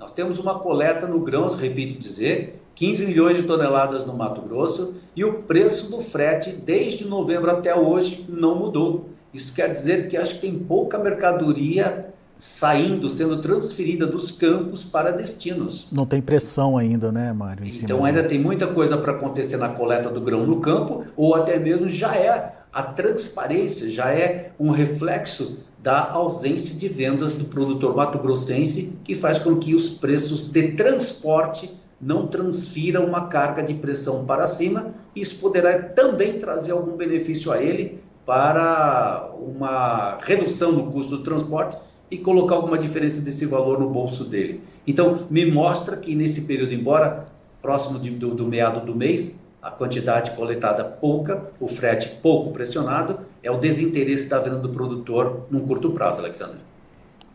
Nós 0.00 0.10
temos 0.10 0.38
uma 0.38 0.58
coleta 0.58 1.06
no 1.06 1.20
grãos, 1.20 1.54
repito 1.54 1.96
dizer, 1.96 2.60
15 2.74 3.06
milhões 3.06 3.36
de 3.38 3.44
toneladas 3.44 4.04
no 4.04 4.14
Mato 4.14 4.42
Grosso 4.42 4.96
e 5.14 5.24
o 5.24 5.44
preço 5.44 5.90
do 5.92 6.00
frete 6.00 6.50
desde 6.50 7.06
novembro 7.06 7.52
até 7.52 7.74
hoje 7.74 8.26
não 8.28 8.56
mudou. 8.56 9.08
Isso 9.32 9.54
quer 9.54 9.70
dizer 9.70 10.08
que 10.08 10.16
acho 10.16 10.34
que 10.34 10.40
tem 10.40 10.58
pouca 10.58 10.98
mercadoria 10.98 12.12
saindo, 12.36 13.08
sendo 13.08 13.38
transferida 13.38 14.06
dos 14.06 14.30
campos 14.30 14.84
para 14.84 15.10
destinos. 15.10 15.88
Não 15.90 16.04
tem 16.04 16.20
pressão 16.20 16.76
ainda, 16.76 17.10
né, 17.10 17.32
Mário? 17.32 17.66
Então 17.66 18.04
ainda 18.04 18.22
tem 18.22 18.38
muita 18.38 18.66
coisa 18.66 18.96
para 18.96 19.12
acontecer 19.12 19.56
na 19.56 19.70
coleta 19.70 20.10
do 20.10 20.20
grão 20.20 20.46
no 20.46 20.60
campo, 20.60 21.04
ou 21.16 21.34
até 21.34 21.58
mesmo 21.58 21.88
já 21.88 22.14
é 22.14 22.52
a 22.72 22.82
transparência, 22.82 23.88
já 23.88 24.10
é 24.10 24.52
um 24.60 24.70
reflexo 24.70 25.60
da 25.78 26.10
ausência 26.10 26.78
de 26.78 26.88
vendas 26.88 27.32
do 27.32 27.44
produtor 27.44 27.96
mato-grossense, 27.96 28.98
que 29.04 29.14
faz 29.14 29.38
com 29.38 29.56
que 29.56 29.74
os 29.74 29.88
preços 29.88 30.50
de 30.50 30.72
transporte 30.72 31.72
não 32.00 32.26
transfiram 32.26 33.06
uma 33.06 33.28
carga 33.28 33.62
de 33.62 33.72
pressão 33.72 34.26
para 34.26 34.46
cima. 34.46 34.92
Isso 35.14 35.38
poderá 35.38 35.78
também 35.78 36.38
trazer 36.38 36.72
algum 36.72 36.96
benefício 36.96 37.50
a 37.50 37.62
ele 37.62 37.98
para 38.26 39.30
uma 39.38 40.18
redução 40.20 40.72
no 40.72 40.90
custo 40.90 41.18
do 41.18 41.22
transporte 41.22 41.78
e 42.10 42.18
colocar 42.18 42.54
alguma 42.54 42.78
diferença 42.78 43.20
desse 43.20 43.46
valor 43.46 43.80
no 43.80 43.90
bolso 43.90 44.24
dele. 44.24 44.60
Então, 44.86 45.26
me 45.28 45.44
mostra 45.50 45.96
que 45.96 46.14
nesse 46.14 46.42
período, 46.42 46.72
embora 46.72 47.26
próximo 47.60 47.98
de, 47.98 48.10
do, 48.10 48.34
do 48.34 48.46
meado 48.46 48.84
do 48.84 48.94
mês, 48.94 49.40
a 49.60 49.70
quantidade 49.70 50.30
coletada 50.32 50.84
pouca, 50.84 51.50
o 51.58 51.66
frete 51.66 52.08
pouco 52.22 52.50
pressionado, 52.50 53.18
é 53.42 53.50
o 53.50 53.58
desinteresse 53.58 54.28
da 54.28 54.38
venda 54.38 54.58
do 54.58 54.68
produtor 54.68 55.46
num 55.50 55.66
curto 55.66 55.90
prazo, 55.90 56.20
Alexandre. 56.20 56.58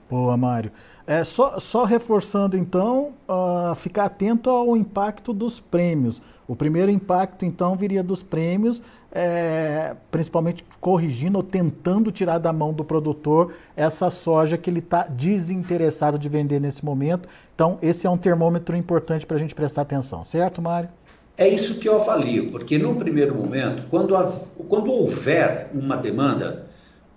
Boa, 0.10 0.38
Mário. 0.38 0.72
É, 1.06 1.24
só, 1.24 1.60
só 1.60 1.84
reforçando 1.84 2.56
então, 2.56 3.14
uh, 3.28 3.76
ficar 3.76 4.06
atento 4.06 4.50
ao 4.50 4.78
impacto 4.78 5.34
dos 5.34 5.60
prêmios. 5.60 6.22
O 6.48 6.56
primeiro 6.56 6.92
impacto 6.92 7.46
então 7.46 7.76
viria 7.76 8.04
dos 8.04 8.24
prêmios, 8.24 8.82
é, 9.12 9.96
principalmente 10.10 10.64
corrigindo 10.80 11.38
ou 11.38 11.44
tentando 11.44 12.12
tirar 12.12 12.38
da 12.38 12.54
mão 12.54 12.74
do 12.74 12.84
produtor 12.84 13.54
essa 13.76 14.10
soja 14.10 14.58
que 14.58 14.70
ele 14.70 14.80
está 14.80 15.04
desinteressado 15.04 16.18
de 16.18 16.30
vender 16.30 16.60
nesse 16.60 16.86
momento. 16.86 17.28
Então, 17.54 17.78
esse 17.82 18.08
é 18.08 18.10
um 18.10 18.18
termômetro 18.18 18.76
importante 18.76 19.26
para 19.26 19.36
a 19.36 19.40
gente 19.40 19.54
prestar 19.54 19.82
atenção, 19.82 20.24
certo, 20.24 20.62
Mário? 20.62 20.90
É 21.38 21.48
isso 21.48 21.76
que 21.76 21.88
eu 21.88 21.96
avalio, 21.96 22.52
porque 22.52 22.78
no 22.78 22.96
primeiro 22.96 23.36
momento, 23.36 23.84
quando, 23.90 24.16
quando 24.68 24.92
houver 24.92 25.70
uma 25.74 25.98
demanda, 25.98 26.66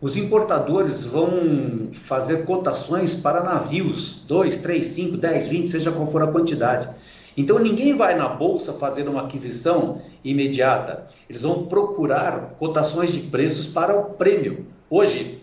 os 0.00 0.16
importadores 0.16 1.04
vão 1.04 1.88
fazer 1.92 2.44
cotações 2.44 3.14
para 3.14 3.42
navios, 3.42 4.24
2, 4.26 4.58
3, 4.58 4.86
5, 4.86 5.16
10, 5.16 5.46
20, 5.46 5.68
seja 5.68 5.92
qual 5.92 6.06
for 6.06 6.22
a 6.22 6.26
quantidade. 6.26 6.88
Então 7.36 7.58
ninguém 7.58 7.94
vai 7.96 8.16
na 8.16 8.28
bolsa 8.28 8.72
fazer 8.72 9.08
uma 9.08 9.22
aquisição 9.22 10.00
imediata. 10.24 11.06
Eles 11.28 11.42
vão 11.42 11.66
procurar 11.66 12.54
cotações 12.58 13.12
de 13.12 13.20
preços 13.20 13.66
para 13.66 13.98
o 13.98 14.04
prêmio. 14.10 14.66
Hoje, 14.88 15.42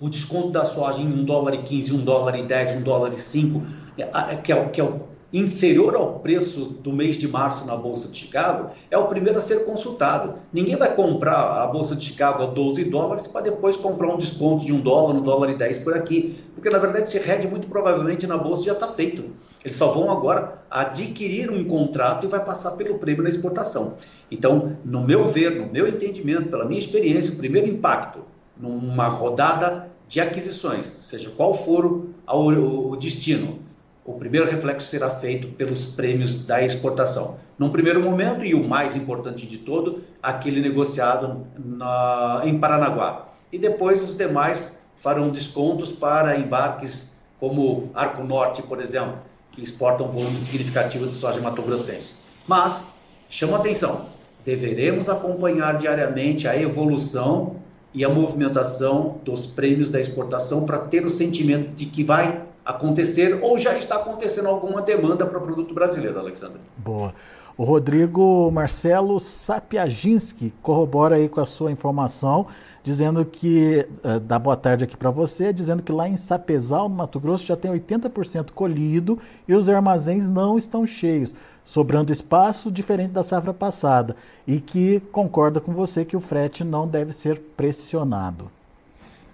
o 0.00 0.08
desconto 0.08 0.50
da 0.50 0.64
soja 0.64 1.00
em 1.00 1.06
1 1.06 1.24
dólar 1.24 1.54
e 1.54 1.58
15, 1.58 1.94
1 1.94 2.04
dólar 2.04 2.36
e 2.36 2.42
10, 2.42 2.78
1 2.78 2.82
dólar 2.82 3.12
e 3.12 3.16
5, 3.16 3.62
é, 3.96 4.02
é, 4.02 4.36
que 4.36 4.52
é, 4.52 4.64
que 4.64 4.80
é 4.80 4.84
o 4.84 5.00
inferior 5.32 5.94
ao 5.94 6.18
preço 6.18 6.64
do 6.64 6.92
mês 6.92 7.16
de 7.16 7.26
março 7.26 7.64
na 7.66 7.76
Bolsa 7.76 8.08
de 8.08 8.18
Chicago, 8.18 8.70
é 8.90 8.98
o 8.98 9.06
primeiro 9.06 9.38
a 9.38 9.40
ser 9.40 9.64
consultado. 9.64 10.34
Ninguém 10.52 10.76
vai 10.76 10.94
comprar 10.94 11.62
a 11.62 11.66
Bolsa 11.68 11.94
de 11.94 12.04
Chicago 12.04 12.42
a 12.42 12.46
12 12.46 12.84
dólares 12.86 13.26
para 13.26 13.42
depois 13.42 13.76
comprar 13.76 14.08
um 14.08 14.18
desconto 14.18 14.66
de 14.66 14.72
1 14.72 14.80
dólar, 14.80 15.14
1 15.14 15.22
dólar 15.22 15.50
e 15.50 15.54
10 15.54 15.78
por 15.78 15.94
aqui. 15.94 16.36
Porque, 16.54 16.68
na 16.68 16.78
verdade, 16.78 17.04
esse 17.04 17.18
hedge 17.18 17.46
muito 17.46 17.68
provavelmente 17.68 18.26
na 18.26 18.36
Bolsa 18.36 18.64
já 18.64 18.72
está 18.72 18.88
feito. 18.88 19.24
Eles 19.64 19.76
só 19.76 19.92
vão 19.92 20.10
agora 20.10 20.62
adquirir 20.70 21.50
um 21.50 21.64
contrato 21.64 22.26
e 22.26 22.28
vai 22.28 22.44
passar 22.44 22.72
pelo 22.72 22.98
prêmio 22.98 23.22
na 23.22 23.28
exportação. 23.28 23.96
Então, 24.30 24.76
no 24.84 25.02
meu 25.02 25.24
ver, 25.26 25.52
no 25.52 25.70
meu 25.70 25.86
entendimento, 25.86 26.48
pela 26.48 26.64
minha 26.64 26.80
experiência, 26.80 27.34
o 27.34 27.36
primeiro 27.36 27.68
impacto 27.68 28.20
numa 28.56 29.08
rodada 29.08 29.88
de 30.08 30.20
aquisições, 30.20 30.84
seja 30.84 31.30
qual 31.30 31.54
for 31.54 32.06
o 32.26 32.96
destino, 32.96 33.60
o 34.04 34.14
primeiro 34.14 34.50
reflexo 34.50 34.88
será 34.88 35.08
feito 35.08 35.48
pelos 35.48 35.86
prêmios 35.86 36.44
da 36.44 36.62
exportação. 36.62 37.36
Num 37.56 37.70
primeiro 37.70 38.02
momento, 38.02 38.44
e 38.44 38.52
o 38.52 38.68
mais 38.68 38.96
importante 38.96 39.46
de 39.46 39.58
todo, 39.58 40.02
aquele 40.20 40.60
negociado 40.60 41.46
na, 41.56 42.42
em 42.44 42.58
Paranaguá. 42.58 43.28
E 43.52 43.58
depois 43.58 44.02
os 44.02 44.16
demais 44.16 44.78
farão 44.96 45.30
descontos 45.30 45.92
para 45.92 46.36
embarques 46.36 47.16
como 47.38 47.90
Arco 47.94 48.24
Norte, 48.24 48.62
por 48.62 48.80
exemplo, 48.80 49.18
que 49.52 49.62
exportam 49.62 50.06
um 50.06 50.10
volume 50.10 50.38
significativo 50.38 51.06
de 51.06 51.14
soja 51.14 51.40
mato-grossense. 51.40 52.16
Mas, 52.48 52.94
chama 53.28 53.58
atenção, 53.58 54.06
deveremos 54.44 55.08
acompanhar 55.08 55.76
diariamente 55.78 56.48
a 56.48 56.56
evolução 56.56 57.56
e 57.94 58.04
a 58.04 58.08
movimentação 58.08 59.18
dos 59.22 59.46
prêmios 59.46 59.90
da 59.90 60.00
exportação 60.00 60.64
para 60.64 60.78
ter 60.78 61.04
o 61.04 61.10
sentimento 61.10 61.74
de 61.74 61.86
que 61.86 62.02
vai 62.02 62.42
acontecer 62.64 63.38
ou 63.42 63.58
já 63.58 63.76
está 63.76 63.96
acontecendo 63.96 64.48
alguma 64.48 64.80
demanda 64.80 65.26
para 65.26 65.38
o 65.38 65.42
produto 65.42 65.74
brasileiro, 65.74 66.18
Alexandre. 66.18 66.60
Boa. 66.76 67.14
O 67.56 67.64
Rodrigo 67.64 68.50
Marcelo 68.50 69.20
Sapiaginski 69.20 70.54
corrobora 70.62 71.16
aí 71.16 71.28
com 71.28 71.40
a 71.40 71.44
sua 71.44 71.70
informação, 71.70 72.46
dizendo 72.82 73.24
que, 73.26 73.86
uh, 74.02 74.18
dá 74.20 74.38
boa 74.38 74.56
tarde 74.56 74.84
aqui 74.84 74.96
para 74.96 75.10
você, 75.10 75.52
dizendo 75.52 75.82
que 75.82 75.92
lá 75.92 76.08
em 76.08 76.16
Sapezal, 76.16 76.88
no 76.88 76.94
Mato 76.94 77.20
Grosso, 77.20 77.46
já 77.46 77.54
tem 77.54 77.70
80% 77.70 78.52
colhido 78.52 79.18
e 79.46 79.54
os 79.54 79.68
armazéns 79.68 80.30
não 80.30 80.56
estão 80.56 80.86
cheios, 80.86 81.34
sobrando 81.62 82.10
espaço 82.10 82.72
diferente 82.72 83.10
da 83.10 83.22
safra 83.22 83.52
passada, 83.52 84.16
e 84.46 84.58
que 84.58 85.00
concorda 85.12 85.60
com 85.60 85.72
você 85.72 86.06
que 86.06 86.16
o 86.16 86.20
frete 86.20 86.64
não 86.64 86.88
deve 86.88 87.12
ser 87.12 87.38
pressionado. 87.54 88.50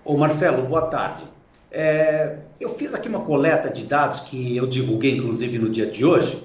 Ô 0.04 0.16
Marcelo, 0.16 0.66
boa 0.66 0.86
tarde. 0.86 1.22
É, 1.70 2.38
eu 2.58 2.70
fiz 2.70 2.94
aqui 2.94 3.08
uma 3.08 3.20
coleta 3.20 3.70
de 3.70 3.84
dados 3.84 4.22
que 4.22 4.56
eu 4.56 4.66
divulguei, 4.66 5.16
inclusive, 5.16 5.58
no 5.58 5.68
dia 5.68 5.86
de 5.86 6.04
hoje, 6.04 6.42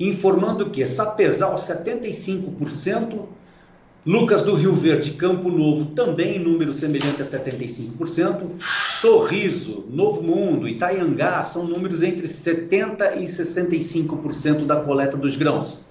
informando 0.00 0.70
que 0.70 0.86
Sapezal 0.86 1.54
75%, 1.56 3.26
Lucas 4.06 4.40
do 4.40 4.54
Rio 4.54 4.72
Verde, 4.72 5.10
Campo 5.10 5.50
Novo, 5.50 5.84
também 5.94 6.38
número 6.38 6.72
semelhante 6.72 7.20
a 7.20 7.24
75%, 7.24 8.48
Sorriso, 8.88 9.84
Novo 9.90 10.22
Mundo, 10.22 10.66
Itaiangá 10.66 11.44
são 11.44 11.64
números 11.64 12.02
entre 12.02 12.26
70% 12.26 13.18
e 13.18 13.24
65% 13.24 14.64
da 14.64 14.76
coleta 14.76 15.18
dos 15.18 15.36
grãos. 15.36 15.84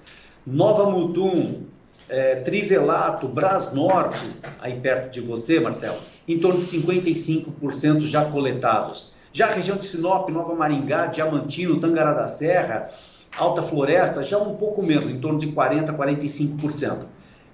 Nova 0.44 0.90
Mutum, 0.90 1.62
é, 2.08 2.36
Trivelato, 2.36 3.28
Brasnorte, 3.28 4.28
aí 4.60 4.74
perto 4.80 5.12
de 5.12 5.20
você, 5.20 5.60
Marcelo, 5.60 5.98
em 6.26 6.40
torno 6.40 6.58
de 6.58 6.66
55% 6.66 8.00
já 8.00 8.24
coletados. 8.24 9.12
Já 9.32 9.46
a 9.46 9.52
região 9.52 9.76
de 9.76 9.84
Sinop, 9.84 10.28
Nova 10.30 10.56
Maringá, 10.56 11.06
Diamantino, 11.06 11.78
Tangará 11.78 12.12
da 12.12 12.26
Serra, 12.26 12.90
Alta 13.36 13.62
Floresta, 13.62 14.22
já 14.22 14.38
um 14.38 14.56
pouco 14.56 14.82
menos, 14.82 15.10
em 15.10 15.18
torno 15.18 15.38
de 15.38 15.48
40% 15.48 15.88
a 15.88 15.94
45%. 15.94 16.98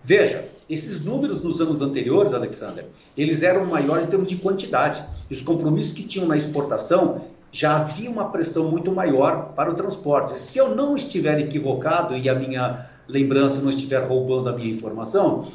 Veja, 0.03 0.45
esses 0.71 1.05
números 1.05 1.43
nos 1.43 1.61
anos 1.61 1.83
anteriores, 1.83 2.33
Alexander, 2.33 2.87
eles 3.17 3.43
eram 3.43 3.65
maiores 3.67 4.07
em 4.07 4.11
termos 4.11 4.29
de 4.29 4.37
quantidade. 4.37 5.05
E 5.31 5.35
os 5.35 5.43
compromissos 5.43 5.93
que 5.93 6.03
tinham 6.03 6.29
na 6.29 6.37
exportação 6.37 7.23
já 7.53 7.77
havia 7.77 8.11
uma 8.11 8.31
pressão 8.31 8.71
muito 8.71 8.93
maior 8.93 9.53
para 9.55 9.71
o 9.71 9.75
transporte. 9.75 10.39
Se 10.39 10.59
eu 10.59 10.75
não 10.75 10.95
estiver 10.95 11.41
equivocado 11.41 12.17
e 12.17 12.29
a 12.29 12.35
minha 12.35 12.87
lembrança 13.09 13.61
não 13.61 13.71
estiver 13.71 14.03
roubando 14.03 14.49
a 14.49 14.53
minha 14.53 14.69
informação, 14.69 15.49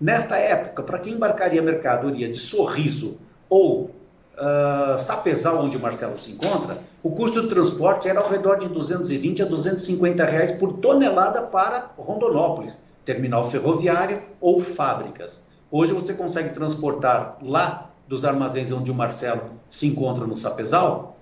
nesta 0.00 0.36
época, 0.36 0.82
para 0.82 0.98
quem 0.98 1.14
embarcaria 1.14 1.62
mercadoria 1.62 2.28
de 2.28 2.38
sorriso 2.38 3.18
ou 3.48 3.90
uh, 4.34 4.98
Sapezal, 4.98 5.64
onde 5.64 5.76
o 5.76 5.80
Marcelo 5.80 6.16
se 6.16 6.32
encontra, 6.32 6.78
o 7.02 7.10
custo 7.10 7.42
do 7.42 7.48
transporte 7.48 8.08
era 8.08 8.20
ao 8.20 8.28
redor 8.28 8.56
de 8.56 8.68
220 8.68 9.42
a 9.42 9.44
250 9.44 10.24
reais 10.24 10.52
por 10.52 10.74
tonelada 10.74 11.42
para 11.42 11.90
Rondonópolis, 11.96 12.78
terminal 13.04 13.48
ferroviário 13.48 14.22
ou 14.40 14.60
fábricas. 14.60 15.50
Hoje 15.70 15.92
você 15.92 16.14
consegue 16.14 16.50
transportar 16.50 17.38
lá 17.42 17.90
dos 18.06 18.24
armazéns 18.24 18.72
onde 18.72 18.90
o 18.90 18.94
Marcelo 18.94 19.42
se 19.70 19.86
encontra 19.86 20.26
no 20.26 20.36
Sapezal 20.36 21.16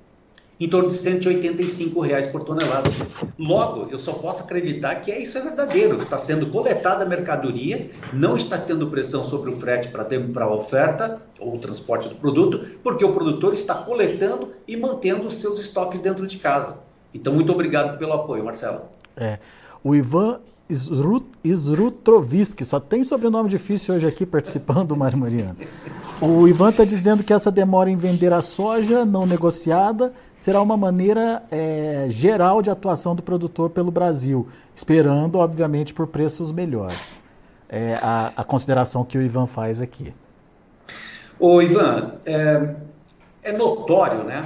em 0.59 0.69
torno 0.69 0.89
de 0.89 0.95
185 0.95 2.01
reais 2.03 2.27
por 2.27 2.45
tonelada. 2.45 2.91
Logo, 3.39 3.89
eu 3.91 3.99
só 3.99 4.13
posso 4.13 4.43
acreditar 4.43 4.97
que 4.97 5.11
é 5.11 5.19
isso 5.19 5.39
é 5.39 5.41
verdadeiro, 5.41 5.97
está 5.97 6.19
sendo 6.19 6.49
coletada 6.49 7.03
a 7.03 7.09
mercadoria, 7.09 7.89
não 8.13 8.37
está 8.37 8.59
tendo 8.59 8.89
pressão 8.89 9.25
sobre 9.25 9.49
o 9.49 9.57
frete 9.57 9.89
para 9.89 10.45
a 10.45 10.55
oferta 10.55 11.23
ou 11.41 11.57
o 11.57 11.59
transporte 11.59 12.09
do 12.09 12.15
produto, 12.15 12.61
porque 12.83 13.05
o 13.05 13.13
produtor 13.13 13.53
está 13.53 13.75
coletando 13.75 14.51
e 14.69 14.77
mantendo 14.77 15.27
os 15.27 15.35
seus 15.35 15.59
estoques 15.59 15.99
dentro 16.01 16.27
de 16.27 16.39
casa. 16.39 16.79
Então, 17.13 17.33
muito 17.33 17.51
obrigado 17.51 17.99
pelo 17.99 18.13
apoio, 18.13 18.45
Marcelo. 18.45 18.83
É. 19.17 19.39
O 19.83 19.95
Ivan 19.95 20.41
Isrutroviski, 21.43 22.65
só 22.65 22.79
tem 22.79 23.03
sobrenome 23.03 23.49
difícil 23.49 23.95
hoje 23.95 24.07
aqui 24.07 24.25
participando, 24.25 24.95
Mário 24.97 25.19
Mariano. 25.19 25.57
O 26.21 26.47
Ivan 26.47 26.71
está 26.71 26.85
dizendo 26.85 27.25
que 27.25 27.33
essa 27.33 27.51
demora 27.51 27.91
em 27.91 27.97
vender 27.97 28.33
a 28.33 28.41
soja 28.41 29.05
não 29.05 29.27
negociada 29.27 30.13
será 30.37 30.63
uma 30.63 30.77
maneira 30.77 31.43
é, 31.51 32.07
geral 32.09 32.63
de 32.63 32.71
atuação 32.71 33.17
do 33.17 33.23
produtor 33.23 33.71
pelo 33.71 33.91
Brasil, 33.91 34.47
esperando, 34.75 35.39
obviamente, 35.39 35.93
por 35.93 36.07
preços 36.07 36.53
melhores. 36.53 37.25
É 37.69 37.99
a, 38.03 38.33
a 38.37 38.45
consideração 38.45 39.05
que 39.05 39.19
o 39.19 39.23
Ivan 39.23 39.47
faz 39.47 39.81
aqui. 39.81 40.15
Ô 41.43 41.63
Ivan, 41.63 42.21
é, 42.27 42.75
é 43.43 43.51
notório 43.51 44.25
né, 44.25 44.45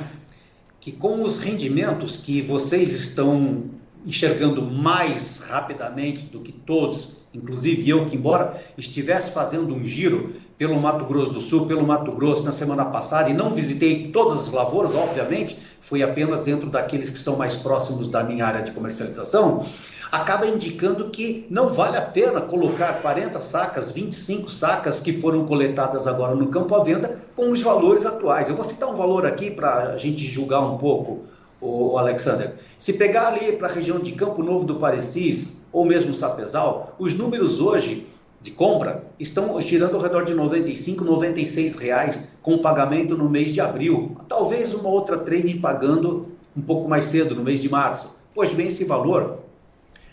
que 0.79 0.93
com 0.93 1.25
os 1.25 1.41
rendimentos 1.41 2.17
que 2.17 2.41
vocês 2.41 2.93
estão 2.93 3.65
enxergando 4.07 4.63
mais 4.63 5.41
rapidamente 5.41 6.27
do 6.27 6.39
que 6.39 6.53
todos, 6.53 7.24
inclusive 7.35 7.89
eu, 7.89 8.07
que 8.07 8.17
embora 8.17 8.59
estivesse 8.79 9.31
fazendo 9.31 9.75
um 9.75 9.85
giro 9.85 10.33
pelo 10.57 10.81
Mato 10.81 11.05
Grosso 11.05 11.33
do 11.33 11.41
Sul, 11.41 11.67
pelo 11.67 11.87
Mato 11.87 12.13
Grosso 12.13 12.45
na 12.45 12.53
semana 12.53 12.85
passada 12.85 13.29
e 13.29 13.35
não 13.35 13.53
visitei 13.53 14.09
todas 14.09 14.45
as 14.45 14.53
lavouras, 14.53 14.95
obviamente, 14.95 15.57
fui 15.81 16.03
apenas 16.03 16.41
dentro 16.41 16.71
daqueles 16.71 17.11
que 17.11 17.19
são 17.19 17.37
mais 17.37 17.55
próximos 17.55 18.09
da 18.09 18.23
minha 18.23 18.47
área 18.47 18.63
de 18.63 18.71
comercialização, 18.71 19.67
acaba 20.11 20.47
indicando 20.47 21.11
que 21.11 21.47
não 21.51 21.69
vale 21.69 21.97
a 21.97 22.03
pena 22.03 22.41
colocar 22.41 23.01
40 23.03 23.41
sacas, 23.41 23.91
25 23.91 24.49
sacas 24.51 25.01
que 25.01 25.13
foram 25.13 25.45
coletadas 25.45 26.07
agora 26.07 26.35
no 26.35 26.47
campo 26.47 26.75
à 26.75 26.83
venda 26.83 27.19
com 27.35 27.51
os 27.51 27.61
valores 27.61 28.07
atuais. 28.07 28.49
Eu 28.49 28.55
vou 28.55 28.65
citar 28.65 28.89
um 28.89 28.95
valor 28.95 29.27
aqui 29.27 29.51
para 29.51 29.93
a 29.93 29.99
gente 29.99 30.25
julgar 30.25 30.61
um 30.61 30.79
pouco 30.79 31.25
o 31.61 31.99
Alexander. 31.99 32.55
Se 32.79 32.93
pegar 32.93 33.29
ali 33.29 33.53
para 33.53 33.69
a 33.69 33.73
região 33.73 33.99
de 33.99 34.13
Campo 34.13 34.43
Novo 34.43 34.65
do 34.65 34.77
Parecis, 34.77 35.64
ou 35.75 35.85
mesmo 35.85 36.15
Sapezal, 36.15 36.95
os 37.01 37.15
números 37.15 37.61
hoje 37.61 38.07
de 38.41 38.53
compra 38.53 39.05
estão 39.19 39.61
girando 39.61 39.97
ao 39.97 40.01
redor 40.01 40.25
de 40.25 40.33
95, 40.33 41.03
96 41.03 41.77
reais 41.77 42.29
com 42.41 42.59
pagamento 42.59 43.17
no 43.17 43.29
mês 43.29 43.53
de 43.53 43.61
abril. 43.61 44.17
Talvez 44.29 44.73
uma 44.73 44.89
outra 44.89 45.19
trem 45.19 45.59
pagando 45.59 46.29
um 46.57 46.63
pouco 46.63 46.89
mais 46.89 47.07
cedo, 47.07 47.35
no 47.35 47.43
mês 47.43 47.61
de 47.61 47.69
março. 47.69 48.15
Pois 48.33 48.53
bem, 48.53 48.69
esse 48.69 48.85
valor 48.85 49.41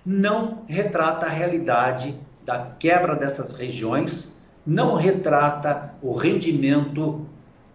não 0.04 0.63
retrata 0.67 1.28
a 1.28 1.30
realidade 1.30 2.15
da 2.43 2.58
quebra 2.80 3.15
dessas 3.15 3.54
regiões, 3.54 4.38
não 4.65 4.95
retrata 4.95 5.93
o 6.02 6.13
rendimento 6.13 7.24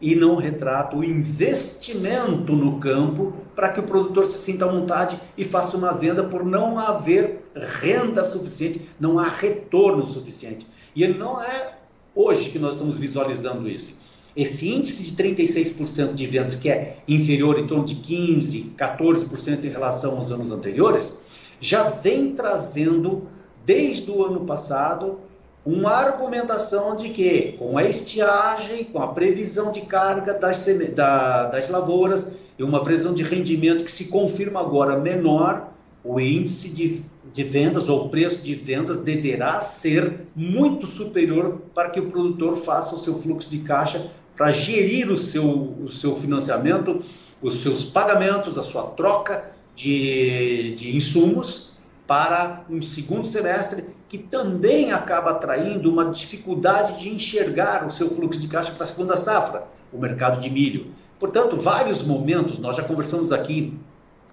e 0.01 0.17
não 0.17 0.35
retrata 0.35 0.97
o 0.97 1.05
investimento 1.05 2.53
no 2.53 2.81
campo 2.81 3.33
para 3.55 3.69
que 3.69 3.79
o 3.79 3.85
produtor 3.85 4.25
se 4.25 4.39
sinta 4.39 4.65
à 4.65 4.69
vontade 4.69 5.19
e 5.39 5.45
faça 5.45 5.77
uma 5.77 5.93
venda 5.93 6.25
por 6.25 6.45
não 6.45 6.79
haver 6.79 7.46
renda 7.57 8.25
suficiente, 8.25 8.81
não 9.01 9.19
há 9.19 9.29
retorno 9.29 10.07
suficiente. 10.07 10.67
E 10.95 11.07
não 11.07 11.41
é 11.41 11.75
hoje 12.15 12.51
que 12.51 12.59
nós 12.59 12.75
estamos 12.75 12.97
visualizando 12.97 13.69
isso. 13.69 13.95
Esse 14.37 14.69
índice 14.69 15.03
de 15.03 15.23
36% 15.23 16.13
de 16.13 16.27
vendas, 16.27 16.57
que 16.57 16.69
é 16.69 16.99
inferior 17.09 17.59
em 17.59 17.67
torno 17.67 17.85
de 17.85 17.95
15%, 17.97 18.75
14% 18.77 19.65
em 19.65 19.69
relação 19.69 20.17
aos 20.17 20.31
anos 20.31 20.53
anteriores, 20.53 21.15
já 21.59 21.85
vem 21.85 22.33
trazendo, 22.33 23.27
desde 23.65 24.11
o 24.11 24.23
ano 24.23 24.45
passado, 24.45 25.21
uma 25.65 25.91
argumentação 25.91 26.95
de 26.95 27.09
que, 27.09 27.53
com 27.59 27.77
a 27.77 27.85
estiagem, 27.85 28.85
com 28.85 29.03
a 29.03 29.09
previsão 29.09 29.73
de 29.73 29.81
carga 29.81 30.35
das, 30.35 30.65
da, 30.95 31.47
das 31.47 31.69
lavouras 31.69 32.47
e 32.59 32.63
uma 32.63 32.85
previsão 32.85 33.13
de 33.13 33.23
rendimento 33.23 33.85
que 33.85 33.91
se 33.91 34.05
confirma 34.05 34.61
agora 34.61 34.99
menor, 34.99 35.73
o 36.07 36.21
índice 36.21 36.69
de, 36.69 37.03
de 37.33 37.43
vendas 37.43 37.89
ou 37.89 38.09
preço 38.09 38.41
de 38.43 38.55
vendas 38.55 38.99
deverá 38.99 39.61
ser 39.61 40.27
muito 40.37 40.87
superior 40.87 41.63
para 41.75 41.91
que 41.91 41.99
o 41.99 42.09
produtor 42.09 42.57
faça 42.57 42.95
o 42.95 42.99
seu 42.99 43.19
fluxo 43.19 43.51
de 43.51 43.59
caixa 43.59 44.07
para 44.37 44.51
gerir 44.51 45.11
o 45.11 45.19
seu, 45.19 45.45
o 45.83 45.89
seu 45.89 46.15
financiamento, 46.15 47.03
os 47.43 47.61
seus 47.61 47.85
pagamentos, 47.85 48.57
a 48.57 48.63
sua 48.63 48.85
troca 48.85 49.51
de, 49.75 50.75
de 50.77 50.95
insumos 50.95 51.77
para 52.07 52.65
um 52.71 52.81
segundo 52.81 53.27
semestre 53.27 53.85
que 54.09 54.19
também 54.19 54.93
acaba 54.93 55.33
atraindo 55.33 55.91
uma 55.91 56.11
dificuldade 56.11 57.01
de 57.01 57.09
enxergar 57.09 57.85
o 57.85 57.91
seu 57.91 58.09
fluxo 58.09 58.41
de 58.41 58.47
caixa 58.47 58.71
para 58.71 58.85
a 58.85 58.87
segunda 58.87 59.17
safra, 59.17 59.65
o 59.93 59.99
mercado 59.99 60.41
de 60.41 60.49
milho. 60.49 60.87
Portanto, 61.19 61.57
vários 61.57 62.03
momentos, 62.03 62.61
nós 62.61 62.77
já 62.77 62.85
conversamos 62.85 63.33
aqui 63.33 63.77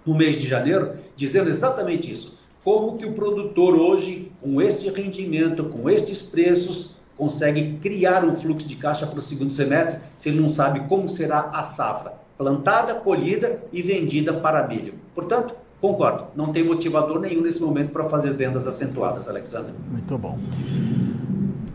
no 0.05 0.15
mês 0.15 0.35
de 0.35 0.47
janeiro, 0.47 0.91
dizendo 1.15 1.49
exatamente 1.49 2.11
isso. 2.11 2.37
Como 2.63 2.97
que 2.97 3.05
o 3.05 3.13
produtor 3.13 3.75
hoje, 3.75 4.31
com 4.41 4.61
este 4.61 4.89
rendimento, 4.89 5.65
com 5.65 5.89
estes 5.89 6.21
preços, 6.21 6.95
consegue 7.17 7.77
criar 7.81 8.23
um 8.23 8.35
fluxo 8.35 8.67
de 8.67 8.75
caixa 8.75 9.05
para 9.05 9.19
o 9.19 9.21
segundo 9.21 9.51
semestre, 9.51 9.99
se 10.15 10.29
ele 10.29 10.39
não 10.39 10.49
sabe 10.49 10.87
como 10.87 11.07
será 11.07 11.51
a 11.53 11.63
safra, 11.63 12.13
plantada, 12.37 12.95
colhida 12.95 13.61
e 13.71 13.81
vendida 13.81 14.33
para 14.33 14.67
milho. 14.67 14.95
Portanto, 15.13 15.55
Concordo, 15.83 16.27
não 16.33 16.53
tem 16.53 16.63
motivador 16.63 17.19
nenhum 17.19 17.41
nesse 17.41 17.61
momento 17.61 17.91
para 17.91 18.05
fazer 18.05 18.31
vendas 18.31 18.65
acentuadas, 18.65 19.27
Alexandre. 19.27 19.73
Muito 19.91 20.17
bom. 20.17 20.39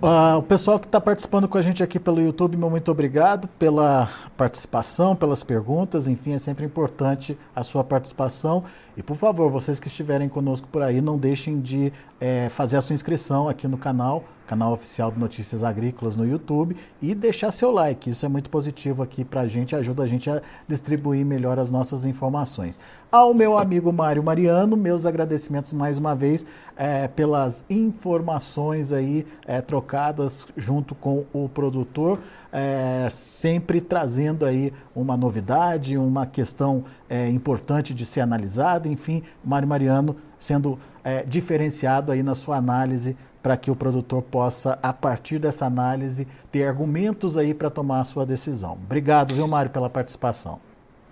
Uh, 0.00 0.38
o 0.38 0.42
pessoal 0.44 0.78
que 0.78 0.87
está 0.87 1.00
participando 1.00 1.48
com 1.48 1.58
a 1.58 1.62
gente 1.62 1.82
aqui 1.82 1.98
pelo 1.98 2.20
YouTube, 2.20 2.56
meu 2.56 2.70
muito 2.70 2.88
obrigado 2.88 3.48
pela 3.58 4.08
participação, 4.37 5.16
pelas 5.16 5.42
perguntas. 5.42 6.06
Enfim, 6.06 6.34
é 6.34 6.38
sempre 6.38 6.64
importante 6.64 7.37
a 7.54 7.64
sua 7.64 7.82
participação. 7.82 8.62
E 8.96 9.02
por 9.02 9.16
favor, 9.16 9.50
vocês 9.50 9.80
que 9.80 9.88
estiverem 9.88 10.28
conosco 10.28 10.68
por 10.68 10.82
aí, 10.82 11.00
não 11.00 11.18
deixem 11.18 11.61
de 11.61 11.92
é, 12.20 12.48
fazer 12.48 12.76
a 12.76 12.82
sua 12.82 12.94
inscrição 12.94 13.48
aqui 13.48 13.66
no 13.66 13.76
canal 13.76 14.22
canal 14.48 14.72
oficial 14.72 15.12
de 15.12 15.18
Notícias 15.18 15.62
Agrícolas 15.62 16.16
no 16.16 16.26
YouTube 16.26 16.74
e 17.02 17.14
deixar 17.14 17.52
seu 17.52 17.70
like. 17.70 18.08
Isso 18.08 18.24
é 18.24 18.28
muito 18.30 18.48
positivo 18.48 19.02
aqui 19.02 19.22
para 19.22 19.42
a 19.42 19.46
gente, 19.46 19.76
ajuda 19.76 20.02
a 20.02 20.06
gente 20.06 20.30
a 20.30 20.40
distribuir 20.66 21.24
melhor 21.24 21.58
as 21.58 21.70
nossas 21.70 22.06
informações. 22.06 22.80
Ao 23.12 23.34
meu 23.34 23.58
amigo 23.58 23.92
Mário 23.92 24.22
Mariano, 24.22 24.74
meus 24.74 25.04
agradecimentos 25.04 25.74
mais 25.74 25.98
uma 25.98 26.14
vez 26.14 26.46
é, 26.76 27.06
pelas 27.08 27.62
informações 27.68 28.90
aí 28.90 29.26
é, 29.46 29.61
trocadas 29.61 30.46
junto 30.56 30.94
com 30.94 31.26
o 31.30 31.46
produtor. 31.46 32.18
É, 32.50 33.08
sempre 33.11 33.82
trazendo 33.82 34.46
aí 34.46 34.72
uma 34.96 35.14
novidade, 35.14 35.98
uma 35.98 36.24
questão 36.24 36.87
é, 37.06 37.28
importante 37.28 37.92
de 37.92 38.06
ser 38.06 38.22
analisada, 38.22 38.88
enfim, 38.88 39.22
Mário 39.44 39.68
Mariano 39.68 40.16
sendo 40.38 40.78
é, 41.04 41.22
diferenciado 41.24 42.12
aí 42.12 42.22
na 42.22 42.34
sua 42.34 42.56
análise 42.56 43.16
para 43.42 43.57
que 43.57 43.70
o 43.70 43.77
produtor 43.77 44.22
possa, 44.22 44.79
a 44.83 44.92
partir 44.92 45.38
dessa 45.38 45.66
análise, 45.66 46.27
ter 46.51 46.66
argumentos 46.66 47.37
aí 47.37 47.55
para 47.55 47.70
tomar 47.70 48.01
a 48.01 48.05
sua 48.05 48.27
decisão. 48.27 48.72
Obrigado, 48.72 49.35
viu, 49.35 49.46
Mário, 49.46 49.70
pela 49.70 49.88
participação. 49.88 50.61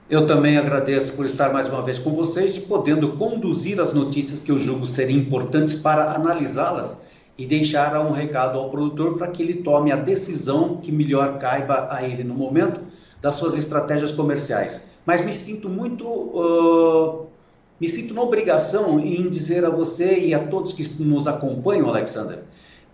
Eu 0.08 0.24
também 0.24 0.56
agradeço 0.56 1.14
por 1.14 1.26
estar 1.26 1.52
mais 1.52 1.68
uma 1.68 1.82
vez 1.82 1.98
com 1.98 2.12
vocês 2.12 2.56
e 2.56 2.60
podendo 2.60 3.14
conduzir 3.14 3.80
as 3.80 3.92
notícias 3.92 4.40
que 4.40 4.52
eu 4.52 4.58
julgo 4.58 4.86
serem 4.86 5.16
importantes 5.16 5.74
para 5.74 6.12
analisá-las 6.12 7.02
e 7.36 7.44
deixar 7.44 7.98
um 8.00 8.12
recado 8.12 8.56
ao 8.56 8.70
produtor 8.70 9.14
para 9.14 9.28
que 9.28 9.42
ele 9.42 9.54
tome 9.54 9.90
a 9.90 9.96
decisão 9.96 10.76
que 10.76 10.92
melhor 10.92 11.38
caiba 11.38 11.88
a 11.90 12.02
ele 12.02 12.22
no 12.22 12.34
momento 12.34 12.80
das 13.20 13.34
suas 13.34 13.56
estratégias 13.56 14.12
comerciais. 14.12 14.96
Mas 15.04 15.24
me 15.24 15.34
sinto 15.34 15.68
muito 15.68 16.06
uh, 16.06 17.26
me 17.80 17.88
sinto 17.88 18.14
na 18.14 18.22
obrigação 18.22 18.98
em 18.98 19.28
dizer 19.28 19.64
a 19.64 19.70
você 19.70 20.18
e 20.18 20.34
a 20.34 20.46
todos 20.46 20.72
que 20.72 21.02
nos 21.02 21.26
acompanham, 21.26 21.88
Alexander, 21.88 22.38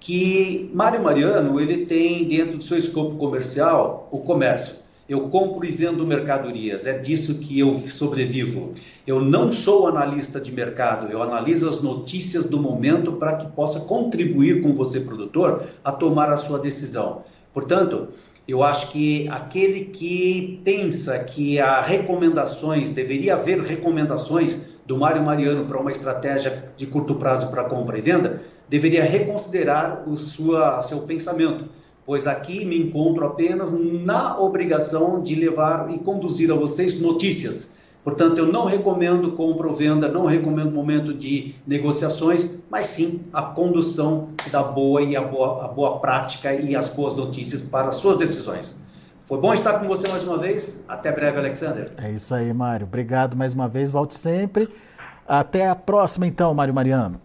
que 0.00 0.70
Mário 0.74 1.02
Mariano 1.02 1.60
ele 1.60 1.86
tem 1.86 2.24
dentro 2.24 2.58
do 2.58 2.64
seu 2.64 2.76
escopo 2.76 3.14
comercial 3.16 4.08
o 4.10 4.18
comércio. 4.18 4.82
Eu 5.08 5.28
compro 5.28 5.64
e 5.64 5.70
vendo 5.70 6.06
mercadorias, 6.06 6.86
é 6.86 6.98
disso 6.98 7.34
que 7.34 7.58
eu 7.58 7.78
sobrevivo. 7.80 8.72
Eu 9.06 9.20
não 9.20 9.52
sou 9.52 9.86
analista 9.86 10.40
de 10.40 10.50
mercado, 10.50 11.12
eu 11.12 11.22
analiso 11.22 11.68
as 11.68 11.82
notícias 11.82 12.46
do 12.46 12.58
momento 12.58 13.12
para 13.12 13.36
que 13.36 13.46
possa 13.52 13.80
contribuir 13.80 14.62
com 14.62 14.72
você, 14.72 15.00
produtor, 15.00 15.62
a 15.84 15.92
tomar 15.92 16.30
a 16.30 16.36
sua 16.36 16.58
decisão. 16.58 17.22
Portanto, 17.52 18.08
eu 18.46 18.62
acho 18.62 18.90
que 18.90 19.28
aquele 19.28 19.86
que 19.86 20.60
pensa 20.64 21.18
que 21.20 21.60
há 21.60 21.80
recomendações, 21.80 22.88
deveria 22.88 23.34
haver 23.34 23.60
recomendações 23.60 24.71
do 24.92 24.98
Mário 24.98 25.24
Mariano 25.24 25.64
para 25.64 25.80
uma 25.80 25.90
estratégia 25.90 26.66
de 26.76 26.86
curto 26.86 27.14
prazo 27.14 27.48
para 27.48 27.64
compra 27.64 27.96
e 27.96 28.02
venda, 28.02 28.38
deveria 28.68 29.02
reconsiderar 29.02 30.06
o 30.06 30.18
sua, 30.18 30.82
seu 30.82 30.98
pensamento, 30.98 31.64
pois 32.04 32.26
aqui 32.26 32.66
me 32.66 32.78
encontro 32.78 33.24
apenas 33.24 33.72
na 33.72 34.38
obrigação 34.38 35.22
de 35.22 35.34
levar 35.34 35.90
e 35.90 35.98
conduzir 35.98 36.52
a 36.52 36.54
vocês 36.54 37.00
notícias. 37.00 37.80
Portanto, 38.04 38.36
eu 38.36 38.52
não 38.52 38.66
recomendo 38.66 39.32
compra 39.32 39.66
ou 39.66 39.72
venda, 39.72 40.08
não 40.08 40.26
recomendo 40.26 40.70
momento 40.70 41.14
de 41.14 41.54
negociações, 41.66 42.60
mas 42.70 42.88
sim 42.88 43.22
a 43.32 43.40
condução 43.40 44.28
da 44.50 44.62
boa 44.62 45.00
e 45.00 45.16
a 45.16 45.22
boa, 45.22 45.64
a 45.64 45.68
boa 45.68 46.00
prática 46.00 46.52
e 46.52 46.76
as 46.76 46.88
boas 46.88 47.14
notícias 47.14 47.62
para 47.62 47.92
suas 47.92 48.18
decisões. 48.18 48.91
Foi 49.32 49.40
bom 49.40 49.54
estar 49.54 49.78
com 49.78 49.88
você 49.88 50.06
mais 50.10 50.22
uma 50.24 50.36
vez. 50.36 50.84
Até 50.86 51.10
breve, 51.10 51.38
Alexander. 51.38 51.90
É 51.96 52.10
isso 52.10 52.34
aí, 52.34 52.52
Mário. 52.52 52.86
Obrigado 52.86 53.34
mais 53.34 53.54
uma 53.54 53.66
vez. 53.66 53.90
Volte 53.90 54.14
sempre. 54.14 54.68
Até 55.26 55.70
a 55.70 55.74
próxima, 55.74 56.26
então, 56.26 56.52
Mário 56.52 56.74
Mariano. 56.74 57.18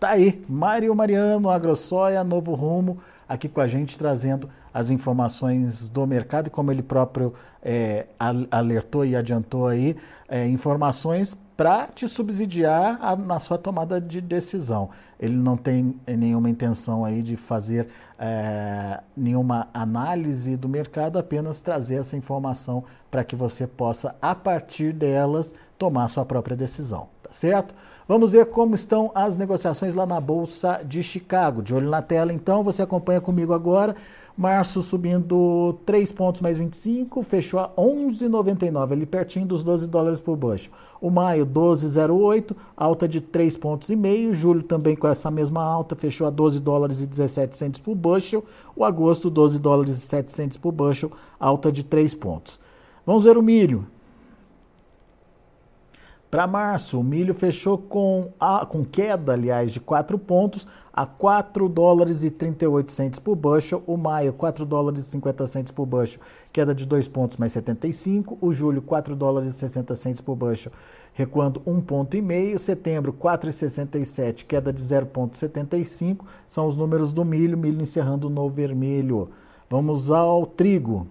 Tá 0.00 0.08
aí, 0.12 0.42
Mário 0.48 0.94
Mariano, 0.94 1.50
AgroSoia, 1.50 2.24
Novo 2.24 2.54
Rumo, 2.54 2.98
aqui 3.28 3.46
com 3.46 3.60
a 3.60 3.66
gente, 3.66 3.98
trazendo 3.98 4.48
as 4.72 4.88
informações 4.88 5.86
do 5.90 6.06
mercado 6.06 6.46
e 6.46 6.50
como 6.50 6.72
ele 6.72 6.82
próprio 6.82 7.34
é, 7.62 8.06
alertou 8.50 9.04
e 9.04 9.14
adiantou 9.14 9.66
aí, 9.66 9.94
é, 10.26 10.48
informações 10.48 11.36
para 11.62 11.86
te 11.86 12.08
subsidiar 12.08 12.98
a, 13.00 13.14
na 13.14 13.38
sua 13.38 13.56
tomada 13.56 14.00
de 14.00 14.20
decisão. 14.20 14.90
Ele 15.16 15.36
não 15.36 15.56
tem 15.56 15.94
nenhuma 16.08 16.50
intenção 16.50 17.04
aí 17.04 17.22
de 17.22 17.36
fazer 17.36 17.86
é, 18.18 18.98
nenhuma 19.16 19.68
análise 19.72 20.56
do 20.56 20.68
mercado, 20.68 21.20
apenas 21.20 21.60
trazer 21.60 22.00
essa 22.00 22.16
informação 22.16 22.82
para 23.12 23.22
que 23.22 23.36
você 23.36 23.64
possa, 23.64 24.16
a 24.20 24.34
partir 24.34 24.92
delas, 24.92 25.54
tomar 25.78 26.08
sua 26.08 26.24
própria 26.24 26.56
decisão, 26.56 27.06
tá 27.22 27.30
certo? 27.30 27.76
Vamos 28.08 28.32
ver 28.32 28.46
como 28.46 28.74
estão 28.74 29.12
as 29.14 29.36
negociações 29.36 29.94
lá 29.94 30.04
na 30.04 30.20
Bolsa 30.20 30.82
de 30.84 31.00
Chicago. 31.00 31.62
De 31.62 31.72
olho 31.72 31.88
na 31.88 32.02
tela, 32.02 32.32
então, 32.32 32.64
você 32.64 32.82
acompanha 32.82 33.20
comigo 33.20 33.52
agora. 33.52 33.94
Março 34.36 34.80
subindo 34.80 35.78
3 35.84 36.10
pontos 36.12 36.40
mais 36.40 36.56
25, 36.56 37.22
fechou 37.22 37.60
a 37.60 37.68
11,99, 37.76 38.92
ali 38.92 39.04
pertinho 39.04 39.46
dos 39.46 39.62
12 39.62 39.86
dólares 39.86 40.20
por 40.20 40.36
bushel. 40.36 40.72
O 41.00 41.10
maio 41.10 41.44
12,08, 41.44 42.56
alta 42.76 43.06
de 43.06 43.20
3 43.20 43.56
pontos 43.58 43.90
e 43.90 43.96
meio. 43.96 44.34
Julho 44.34 44.62
também 44.62 44.96
com 44.96 45.06
essa 45.06 45.30
mesma 45.30 45.62
alta, 45.62 45.94
fechou 45.94 46.26
a 46.26 46.30
12 46.30 46.60
dólares 46.60 47.02
e 47.02 47.06
17 47.06 47.56
centos 47.56 47.80
por 47.80 47.94
bushel. 47.94 48.44
O 48.74 48.84
agosto 48.84 49.28
12 49.28 49.60
dólares 49.60 49.98
e 49.98 50.00
7 50.00 50.32
centos 50.32 50.56
por 50.56 50.72
bushel, 50.72 51.10
alta 51.38 51.70
de 51.70 51.84
3 51.84 52.14
pontos. 52.14 52.58
Vamos 53.04 53.24
ver 53.24 53.36
o 53.36 53.42
milho. 53.42 53.86
Para 56.32 56.46
março, 56.46 56.98
o 56.98 57.04
milho 57.04 57.34
fechou 57.34 57.76
com, 57.76 58.32
a, 58.40 58.64
com 58.64 58.82
queda, 58.82 59.34
aliás, 59.34 59.70
de 59.70 59.78
4 59.78 60.18
pontos 60.18 60.66
a 60.90 61.04
4 61.04 61.68
dólares 61.68 62.24
e 62.24 62.30
38 62.30 62.90
centos 62.90 63.18
por 63.18 63.36
bushel. 63.36 63.82
O 63.86 63.98
maio, 63.98 64.32
4 64.32 64.64
dólares 64.64 65.00
e 65.00 65.10
50 65.10 65.46
centos 65.46 65.72
por 65.72 65.84
bushel, 65.84 66.22
queda 66.50 66.74
de 66.74 66.86
2 66.86 67.06
pontos 67.08 67.36
mais 67.36 67.52
75. 67.52 68.38
O 68.40 68.50
julho, 68.50 68.80
4 68.80 69.14
dólares 69.14 69.50
e 69.50 69.58
60 69.58 69.94
centos 69.94 70.22
por 70.22 70.34
bushel, 70.34 70.72
recuando 71.12 71.60
1 71.66 71.82
ponto 71.82 72.16
e 72.16 72.22
meio. 72.22 72.58
Setembro, 72.58 73.12
4,67, 73.12 74.46
queda 74.46 74.72
de 74.72 74.82
0,75. 74.82 76.24
São 76.48 76.66
os 76.66 76.78
números 76.78 77.12
do 77.12 77.26
milho, 77.26 77.58
milho 77.58 77.82
encerrando 77.82 78.30
no 78.30 78.48
vermelho. 78.48 79.28
Vamos 79.68 80.10
ao 80.10 80.46
trigo. 80.46 81.06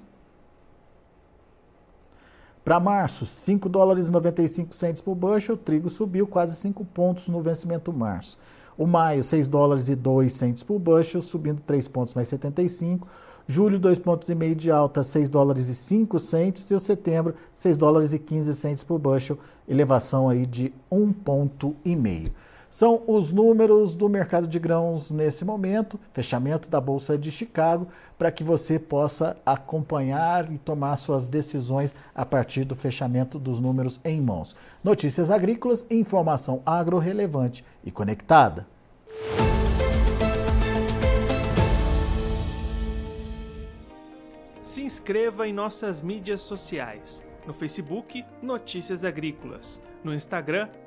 Para 2.63 2.79
março, 2.79 3.25
5 3.25 3.67
dólares 3.67 4.07
e 4.07 4.11
95 4.11 4.75
centos 4.75 5.01
por 5.01 5.15
bushel, 5.15 5.55
o 5.55 5.57
trigo 5.57 5.89
subiu 5.89 6.27
quase 6.27 6.55
5 6.55 6.85
pontos 6.85 7.27
no 7.27 7.41
vencimento 7.41 7.91
março. 7.91 8.37
O 8.77 8.85
maio, 8.85 9.23
6 9.23 9.47
dólares 9.47 9.89
e 9.89 9.95
2 9.95 10.31
centos 10.31 10.61
por 10.61 10.77
bushel, 10.77 11.21
subindo 11.21 11.59
3 11.65 11.87
pontos 11.87 12.13
mais 12.13 12.27
75. 12.27 13.07
Julho, 13.47 13.79
2 13.79 13.97
pontos 13.97 14.29
e 14.29 14.35
meio 14.35 14.55
de 14.55 14.69
alta, 14.69 15.01
6 15.01 15.29
dólares 15.29 15.69
e 15.69 15.75
5 15.75 16.19
centos. 16.19 16.69
E 16.69 16.75
o 16.75 16.79
setembro, 16.79 17.33
6 17.55 17.77
dólares 17.77 18.13
e 18.13 18.19
15 18.19 18.53
centos 18.53 18.83
por 18.83 18.99
bushel, 18.99 19.39
elevação 19.67 20.29
aí 20.29 20.45
de 20.45 20.71
1 20.91 21.11
ponto 21.13 21.75
e 21.83 21.95
meio. 21.95 22.31
São 22.71 23.03
os 23.05 23.33
números 23.33 23.97
do 23.97 24.07
mercado 24.07 24.47
de 24.47 24.57
grãos 24.57 25.11
nesse 25.11 25.43
momento, 25.43 25.99
fechamento 26.13 26.69
da 26.69 26.79
Bolsa 26.79 27.17
de 27.17 27.29
Chicago, 27.29 27.89
para 28.17 28.31
que 28.31 28.45
você 28.45 28.79
possa 28.79 29.35
acompanhar 29.45 30.49
e 30.49 30.57
tomar 30.57 30.95
suas 30.95 31.27
decisões 31.27 31.93
a 32.15 32.25
partir 32.25 32.63
do 32.63 32.73
fechamento 32.73 33.37
dos 33.37 33.59
números 33.59 33.99
em 34.05 34.21
mãos. 34.21 34.55
Notícias 34.81 35.29
agrícolas, 35.31 35.85
informação 35.91 36.61
agro 36.65 36.97
relevante 36.97 37.65
e 37.83 37.91
conectada. 37.91 38.65
Se 44.63 44.81
inscreva 44.81 45.45
em 45.45 45.51
nossas 45.51 46.01
mídias 46.01 46.39
sociais. 46.39 47.21
No 47.45 47.53
Facebook, 47.53 48.23
Notícias 48.41 49.03
Agrícolas. 49.03 49.81
No 50.03 50.13
Instagram, 50.13 50.69